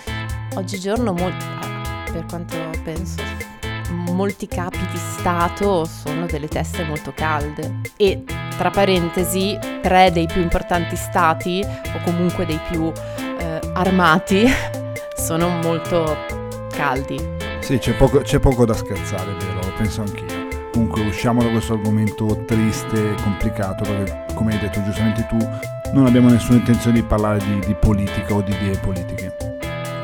oggigiorno, 0.56 1.14
mol- 1.14 1.34
per 2.12 2.26
quanto 2.28 2.56
penso, 2.84 3.22
molti 3.90 4.48
capi 4.48 4.80
di 4.92 4.98
Stato 4.98 5.86
sono 5.86 6.26
delle 6.26 6.48
teste 6.48 6.84
molto 6.84 7.14
calde 7.16 7.82
e, 7.96 8.24
tra 8.58 8.70
parentesi, 8.70 9.58
tre 9.82 10.12
dei 10.12 10.26
più 10.26 10.42
importanti 10.42 10.96
Stati, 10.96 11.64
o 11.64 12.02
comunque 12.04 12.46
dei 12.46 12.60
più 12.70 12.92
eh, 13.40 13.60
armati, 13.74 14.46
sono 15.16 15.48
molto 15.48 16.18
caldi. 16.72 17.36
Sì, 17.60 17.78
c'è 17.78 17.94
poco, 17.94 18.20
c'è 18.20 18.40
poco 18.40 18.66
da 18.66 18.74
scherzare, 18.74 19.34
vero? 19.34 19.74
Penso 19.78 20.02
anch'io. 20.02 20.37
Comunque 20.78 21.08
usciamo 21.08 21.42
da 21.42 21.50
questo 21.50 21.74
argomento 21.74 22.44
triste 22.46 23.10
e 23.10 23.16
complicato 23.24 23.82
perché, 23.82 24.26
come 24.36 24.54
hai 24.54 24.60
detto 24.60 24.84
giustamente 24.84 25.26
tu, 25.28 25.38
non 25.92 26.06
abbiamo 26.06 26.30
nessuna 26.30 26.60
intenzione 26.60 27.00
di 27.00 27.04
parlare 27.04 27.40
di, 27.40 27.66
di 27.66 27.74
politica 27.74 28.36
o 28.36 28.44
di 28.44 28.52
idee 28.52 28.78
politiche. 28.78 29.36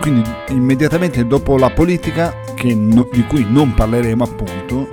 Quindi 0.02 0.28
immediatamente 0.48 1.28
dopo 1.28 1.60
la 1.60 1.70
politica, 1.70 2.34
no, 2.74 3.08
di 3.12 3.24
cui 3.28 3.46
non 3.48 3.76
parleremo 3.76 4.24
appunto, 4.24 4.88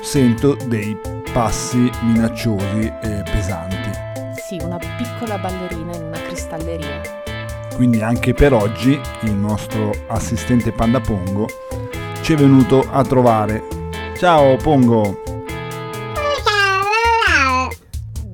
sento 0.00 0.56
dei 0.66 0.98
passi 1.32 1.88
minacciosi 2.02 2.92
e 3.00 3.22
pesanti. 3.22 3.90
Sì, 4.34 4.58
una 4.64 4.78
piccola 4.78 5.38
ballerina 5.38 5.94
in 5.94 6.06
una 6.06 6.18
cristalleria. 6.22 7.02
Quindi 7.76 8.02
anche 8.02 8.34
per 8.34 8.52
oggi 8.52 8.98
il 9.20 9.34
nostro 9.34 9.92
assistente 10.08 10.72
Panda 10.72 10.98
Pongo 10.98 11.46
ci 12.22 12.32
è 12.32 12.36
venuto 12.36 12.84
a 12.90 13.04
trovare. 13.04 13.78
Ciao 14.20 14.54
Pongo! 14.56 15.22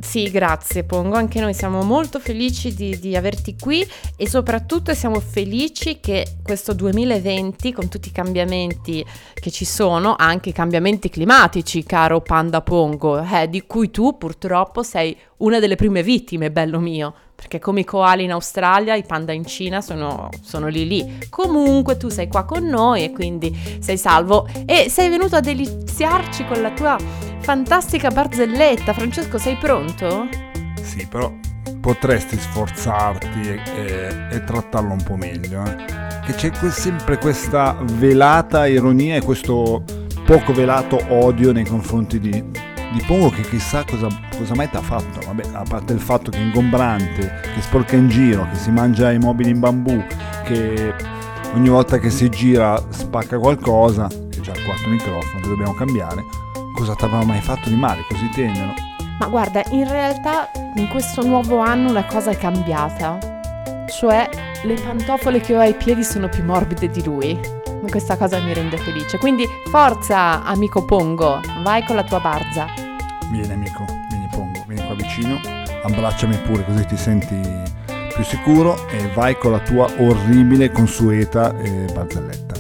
Sì, 0.01 0.29
grazie 0.33 0.83
Pongo, 0.83 1.15
anche 1.15 1.39
noi 1.39 1.55
siamo 1.55 1.83
molto 1.83 2.19
felici 2.19 2.75
di, 2.75 2.99
di, 2.99 3.15
averti 3.15 3.55
qui 3.57 3.87
e 4.17 4.29
soprattutto 4.29 4.95
siamo 4.95 5.21
felici 5.21 6.01
che 6.01 6.39
questo 6.43 6.73
2020 6.73 7.73
con 7.73 7.89
tutti 7.89 8.09
i 8.09 8.11
cambiamenti 8.11 9.07
che 9.33 9.53
ci 9.53 9.65
sono, 9.65 10.17
anche 10.19 10.49
i 10.49 10.53
cambiamenti 10.53 11.09
climatici, 11.09 11.85
caro 11.85 12.21
Panda 12.21 12.63
Pongo, 12.63 13.23
eh, 13.23 13.49
di 13.49 13.63
cui 13.65 13.93
tu 13.93 14.19
purtroppo 14.19 14.83
sei 14.83 15.17
una 15.37 15.61
delle 15.61 15.77
prime 15.77 16.03
vittime, 16.03 16.51
bello 16.51 16.81
mio, 16.81 17.15
perché 17.37 17.59
come 17.59 17.81
i 17.81 17.85
koali 17.85 18.25
in 18.25 18.33
Australia, 18.33 18.95
i 18.95 19.05
panda 19.05 19.33
in 19.33 19.45
Cina 19.45 19.83
sono, 19.83 20.31
sono 20.43 20.69
lì 20.69 20.89
lì. 20.89 21.19
Comunque 21.29 21.99
tu 21.99 22.09
sei 22.09 22.29
qua 22.29 22.45
con 22.45 22.65
noi 22.65 23.05
e 23.05 23.13
quindi 23.13 23.79
sei 23.79 23.99
salvo 23.99 24.49
e 24.65 24.89
sei 24.89 25.11
venuto 25.11 25.37
a 25.37 25.41
deliziarci 25.41 26.47
con 26.47 26.63
la 26.63 26.71
tua 26.71 26.97
fantastica 27.41 28.11
barzelletta. 28.11 28.95
Francesco, 28.95 29.37
sei 29.37 29.57
pronto? 29.57 30.27
Sì, 30.83 31.07
però 31.07 31.31
potresti 31.81 32.39
sforzarti 32.39 33.41
e, 33.43 33.61
e, 33.77 34.29
e 34.33 34.45
trattarlo 34.45 34.93
un 34.93 35.03
po' 35.03 35.17
meglio. 35.17 35.63
Eh? 35.63 35.85
Che 36.25 36.33
c'è 36.35 36.51
que- 36.51 36.71
sempre 36.71 37.19
questa 37.19 37.77
velata 37.83 38.67
ironia 38.67 39.17
e 39.17 39.21
questo 39.21 39.85
poco 40.25 40.53
velato 40.53 40.99
odio 41.11 41.53
nei 41.53 41.65
confronti 41.65 42.19
di, 42.19 42.43
di 42.97 43.05
Pongo 43.07 43.31
che 43.31 43.43
chissà 43.43 43.85
cosa, 43.85 44.09
cosa 44.37 44.55
ti 44.55 44.77
ha 44.77 44.83
fatto. 44.83 45.21
Vabbè, 45.27 45.43
a 45.53 45.65
parte 45.69 45.93
il 45.93 46.01
fatto 46.01 46.31
che 46.31 46.39
è 46.39 46.41
ingombrante, 46.41 47.41
che 47.55 47.61
sporca 47.61 47.97
in 47.97 48.09
giro, 48.09 48.49
che 48.51 48.57
si 48.57 48.71
mangia 48.71 49.13
i 49.13 49.19
mobili 49.19 49.51
in 49.51 49.61
bambù, 49.61 50.03
che 50.45 50.95
ogni 51.55 51.69
volta 51.69 51.99
che 51.99 52.11
si 52.11 52.29
gira 52.29 52.83
spacca 52.89 53.39
qualcosa, 53.39 54.09
che 54.09 54.41
già 54.41 54.53
il 54.53 54.65
quarto 54.65 54.89
microfono 54.89 55.41
che 55.41 55.49
dobbiamo 55.49 55.75
cambiare 55.75 56.45
cosa 56.77 56.95
ti 56.95 57.05
aveva 57.05 57.25
mai 57.25 57.41
fatto 57.41 57.69
di 57.69 57.75
male, 57.75 58.05
così 58.07 58.29
tenero. 58.29 58.75
Ma 59.19 59.27
guarda, 59.27 59.63
in 59.71 59.89
realtà 59.89 60.51
in 60.75 60.89
questo 60.89 61.27
nuovo 61.27 61.59
anno 61.59 61.89
una 61.89 62.05
cosa 62.05 62.31
è 62.31 62.37
cambiata. 62.37 63.19
Cioè, 63.89 64.29
le 64.63 64.75
pantofole 64.75 65.41
che 65.41 65.57
ho 65.57 65.61
ai 65.61 65.75
piedi 65.75 66.05
sono 66.05 66.29
più 66.29 66.45
morbide 66.45 66.89
di 66.89 67.03
lui. 67.03 67.41
Questa 67.89 68.17
cosa 68.17 68.39
mi 68.41 68.53
rende 68.53 68.77
felice. 68.77 69.17
Quindi, 69.17 69.47
forza, 69.71 70.45
amico 70.45 70.85
Pongo, 70.85 71.41
vai 71.63 71.85
con 71.85 71.97
la 71.97 72.05
tua 72.05 72.21
barza. 72.21 72.67
Vieni, 73.31 73.53
amico, 73.53 73.85
vieni 74.09 74.27
Pongo, 74.31 74.65
vieni 74.67 74.87
qua 74.87 74.95
vicino, 74.95 75.39
abbracciami 75.83 76.39
pure 76.39 76.65
così 76.65 76.87
ti 76.87 76.97
senti 76.97 77.39
più 78.15 78.25
sicuro 78.25 78.89
e 78.89 79.11
vai 79.15 79.37
con 79.37 79.53
la 79.53 79.61
tua 79.61 79.87
orribile, 79.99 80.71
consueta 80.71 81.55
eh, 81.59 81.85
barzelletta. 81.93 82.55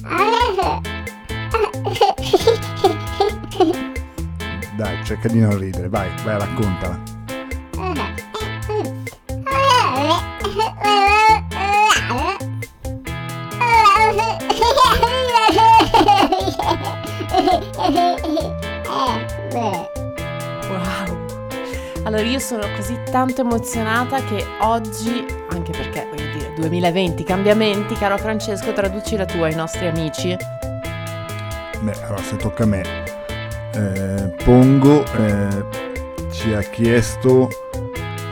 Dai, 4.76 5.04
cerca 5.04 5.28
di 5.28 5.38
non 5.38 5.56
ridere, 5.58 5.88
vai, 5.88 6.08
vai, 6.24 6.38
raccontala. 6.38 7.09
Sono 22.50 22.66
così 22.74 22.98
tanto 23.08 23.42
emozionata 23.42 24.24
che 24.24 24.44
oggi, 24.62 25.24
anche 25.50 25.70
perché 25.70 26.08
voglio 26.10 26.32
dire 26.32 26.52
2020, 26.56 27.22
cambiamenti, 27.22 27.94
caro 27.94 28.18
Francesco, 28.18 28.72
traduci 28.72 29.16
la 29.16 29.24
tua 29.24 29.46
ai 29.46 29.54
nostri 29.54 29.86
amici. 29.86 30.36
Beh, 31.78 31.92
allora 32.02 32.20
se 32.20 32.34
tocca 32.34 32.64
a 32.64 32.66
me, 32.66 32.82
eh, 33.72 34.34
Pongo 34.42 35.04
eh, 35.04 35.64
ci 36.32 36.52
ha 36.52 36.60
chiesto 36.62 37.48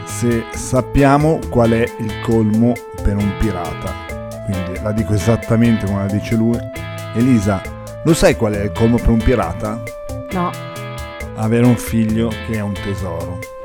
se 0.03 0.43
sappiamo 0.51 1.39
qual 1.49 1.69
è 1.71 1.89
il 1.99 2.19
colmo 2.21 2.73
per 3.01 3.15
un 3.15 3.31
pirata. 3.39 3.93
Quindi 4.43 4.81
la 4.81 4.91
dico 4.91 5.13
esattamente 5.13 5.85
come 5.85 5.99
la 6.05 6.11
dice 6.11 6.35
lui. 6.35 6.59
Elisa, 7.15 7.61
lo 8.03 8.13
sai 8.13 8.35
qual 8.35 8.51
è 8.51 8.63
il 8.63 8.73
colmo 8.73 8.97
per 8.97 9.11
un 9.11 9.23
pirata? 9.23 9.81
No, 10.31 10.51
Avere 11.35 11.65
un 11.65 11.77
figlio 11.77 12.27
che 12.27 12.55
è 12.55 12.59
un 12.59 12.73
tesoro. 12.73 13.58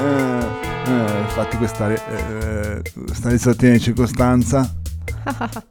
Eh, 0.00 0.46
eh, 0.86 1.20
infatti 1.20 1.56
questa, 1.58 1.92
eh, 1.92 2.82
questa 3.04 3.28
risattina 3.28 3.72
di 3.72 3.80
circostanza. 3.80 4.74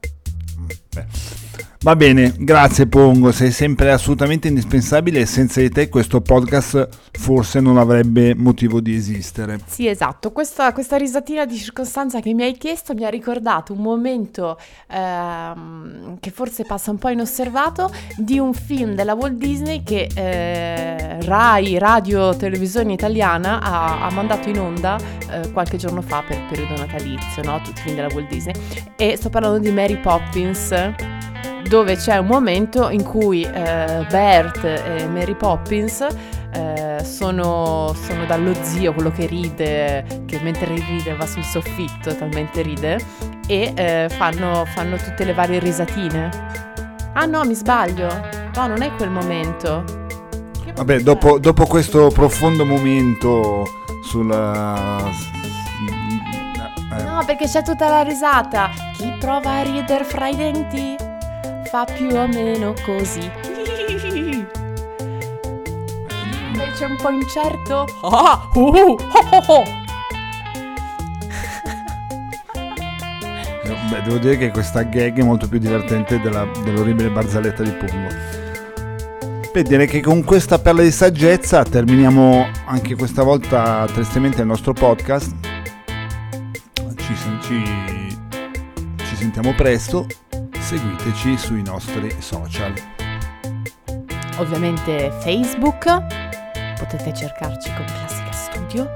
Va 1.82 1.96
bene, 1.96 2.34
grazie 2.38 2.88
Pongo, 2.88 3.32
sei 3.32 3.52
sempre 3.52 3.90
assolutamente 3.94 4.50
indispensabile 4.50 5.22
e 5.22 5.26
senza 5.26 5.62
di 5.62 5.70
te 5.70 5.88
questo 5.88 6.20
podcast 6.20 6.90
forse 7.14 7.62
non 7.62 7.78
avrebbe 7.78 8.36
motivo 8.36 8.82
di 8.82 8.94
esistere. 8.94 9.62
Sì, 9.66 9.88
esatto. 9.88 10.34
Questa, 10.34 10.74
questa 10.74 10.98
risatina 10.98 11.46
di 11.46 11.56
circostanza 11.56 12.20
che 12.20 12.34
mi 12.34 12.44
hai 12.44 12.58
chiesto 12.58 12.94
mi 12.94 13.06
ha 13.06 13.10
ricordato 13.10 13.72
un 13.72 13.80
momento 13.80 14.60
ehm, 14.90 16.18
che 16.20 16.32
forse 16.32 16.66
passa 16.66 16.92
un 16.92 16.98
po' 16.98 17.08
inosservato 17.08 17.90
di 18.18 18.38
un 18.40 18.54
film 18.54 18.94
della 18.94 19.14
Walt 19.14 19.38
Disney 19.38 19.82
che 19.82 20.10
eh, 20.14 21.22
Rai, 21.22 21.78
Radio 21.78 22.36
Televisione 22.36 22.92
Italiana, 22.92 23.62
ha, 23.62 24.06
ha 24.06 24.12
mandato 24.12 24.50
in 24.50 24.60
onda 24.60 24.98
eh, 25.32 25.50
qualche 25.54 25.78
giorno 25.78 26.02
fa 26.02 26.24
per 26.28 26.40
il 26.40 26.46
periodo 26.50 26.76
natalizio, 26.76 27.42
no? 27.42 27.62
Tutti 27.62 27.80
i 27.80 27.84
film 27.84 27.96
della 27.96 28.10
Walt 28.14 28.28
Disney. 28.28 28.54
E 28.98 29.16
sto 29.16 29.30
parlando 29.30 29.60
di 29.60 29.72
Mary 29.72 29.98
Poppins 30.02 31.09
dove 31.68 31.96
c'è 31.96 32.18
un 32.18 32.28
momento 32.28 32.90
in 32.90 33.04
cui 33.04 33.44
eh, 33.44 34.06
Bert 34.10 34.64
e 34.64 35.08
Mary 35.08 35.36
Poppins 35.36 36.08
eh, 36.52 37.04
sono, 37.04 37.94
sono 37.94 38.26
dallo 38.26 38.54
zio, 38.62 38.94
quello 38.94 39.12
che 39.12 39.26
ride, 39.26 40.24
che 40.26 40.40
mentre 40.42 40.74
ride 40.74 41.16
va 41.16 41.26
sul 41.26 41.44
soffitto, 41.44 42.16
talmente 42.16 42.62
ride, 42.62 43.00
e 43.48 43.74
eh, 43.76 44.10
fanno, 44.10 44.66
fanno 44.66 44.98
tutte 44.98 45.24
le 45.24 45.34
varie 45.34 45.60
risatine. 45.60 46.30
Ah 47.14 47.26
no, 47.26 47.44
mi 47.44 47.54
sbaglio. 47.54 48.08
No, 48.56 48.68
non 48.68 48.82
è 48.82 48.92
quel 48.96 49.10
momento. 49.10 49.84
Che 50.64 50.72
Vabbè, 50.74 51.00
dopo, 51.02 51.40
dopo 51.40 51.66
questo 51.66 52.10
profondo 52.10 52.66
momento 52.66 53.64
sulla... 54.04 55.38
No, 57.04 57.24
perché 57.26 57.46
c'è 57.46 57.62
tutta 57.62 57.90
la 57.90 58.02
risata. 58.02 58.70
Chi 58.94 59.14
prova 59.20 59.58
a 59.58 59.62
ridere 59.62 60.04
fra 60.04 60.28
i 60.28 60.36
denti 60.36 60.96
fa 61.70 61.86
più 61.86 62.08
o 62.16 62.28
meno 62.28 62.74
così. 62.84 63.30
Invece 66.52 66.86
un 66.86 66.96
po' 67.00 67.10
incerto. 67.10 67.86
Ah, 68.02 68.50
uh, 68.54 68.60
uh, 68.60 68.76
oh, 68.76 68.98
oh, 69.32 69.44
oh. 69.48 69.64
Beh, 73.90 74.02
devo 74.04 74.18
dire 74.18 74.38
che 74.38 74.52
questa 74.52 74.84
gag 74.84 75.20
è 75.20 75.24
molto 75.24 75.48
più 75.48 75.60
divertente 75.60 76.20
della- 76.22 76.48
dell'orribile 76.64 77.10
barzelletta 77.10 77.64
di 77.64 77.72
Pongo. 77.72 78.08
Beh, 79.52 79.64
direi 79.64 79.88
che 79.88 80.02
con 80.02 80.24
questa 80.24 80.60
perla 80.60 80.84
di 80.84 80.92
saggezza 80.92 81.64
terminiamo 81.64 82.48
anche 82.66 82.96
questa 82.96 83.24
volta 83.24 83.86
tristemente 83.92 84.42
il 84.42 84.48
nostro 84.48 84.74
podcast. 84.74 85.36
Ci, 86.96 87.16
ci- 87.42 88.18
ci 88.98 89.16
sentiamo 89.16 89.54
presto. 89.56 90.06
Seguiteci 90.70 91.36
sui 91.36 91.64
nostri 91.64 92.16
social. 92.22 92.72
Ovviamente 94.38 95.10
Facebook, 95.22 95.84
potete 96.78 97.12
cercarci 97.12 97.74
con 97.74 97.86
Classica 97.86 98.32
Studio. 98.32 98.94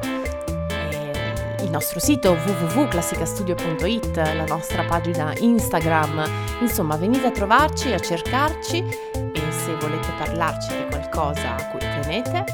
Il 1.63 1.71
nostro 1.71 1.99
sito 1.99 2.33
www.classicastudio.it, 2.33 4.15
la 4.17 4.45
nostra 4.45 4.83
pagina 4.83 5.33
Instagram, 5.35 6.23
insomma 6.61 6.95
venite 6.95 7.25
a 7.25 7.31
trovarci, 7.31 7.91
a 7.91 7.97
cercarci 7.97 8.77
e 8.77 9.41
se 9.49 9.75
volete 9.79 10.09
parlarci 10.19 10.77
di 10.77 10.85
qualcosa 10.91 11.55
a 11.55 11.69
cui 11.69 11.79
tenete, 11.79 12.45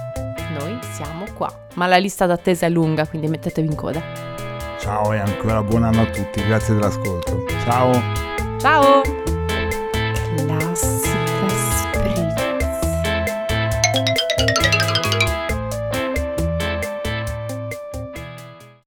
noi 0.57 0.79
siamo 0.93 1.25
qua. 1.33 1.53
Ma 1.73 1.87
la 1.87 1.97
lista 1.97 2.25
d'attesa 2.25 2.67
è 2.67 2.69
lunga, 2.69 3.05
quindi 3.05 3.27
mettetevi 3.27 3.67
in 3.67 3.75
coda. 3.75 4.01
Ciao 4.79 5.11
e 5.11 5.17
ancora 5.17 5.61
buon 5.61 5.83
anno 5.83 6.03
a 6.03 6.05
tutti. 6.05 6.41
Grazie 6.41 6.75
dell'ascolto. 6.75 7.43
Ciao. 7.65 8.28
Ciao! 8.59 9.18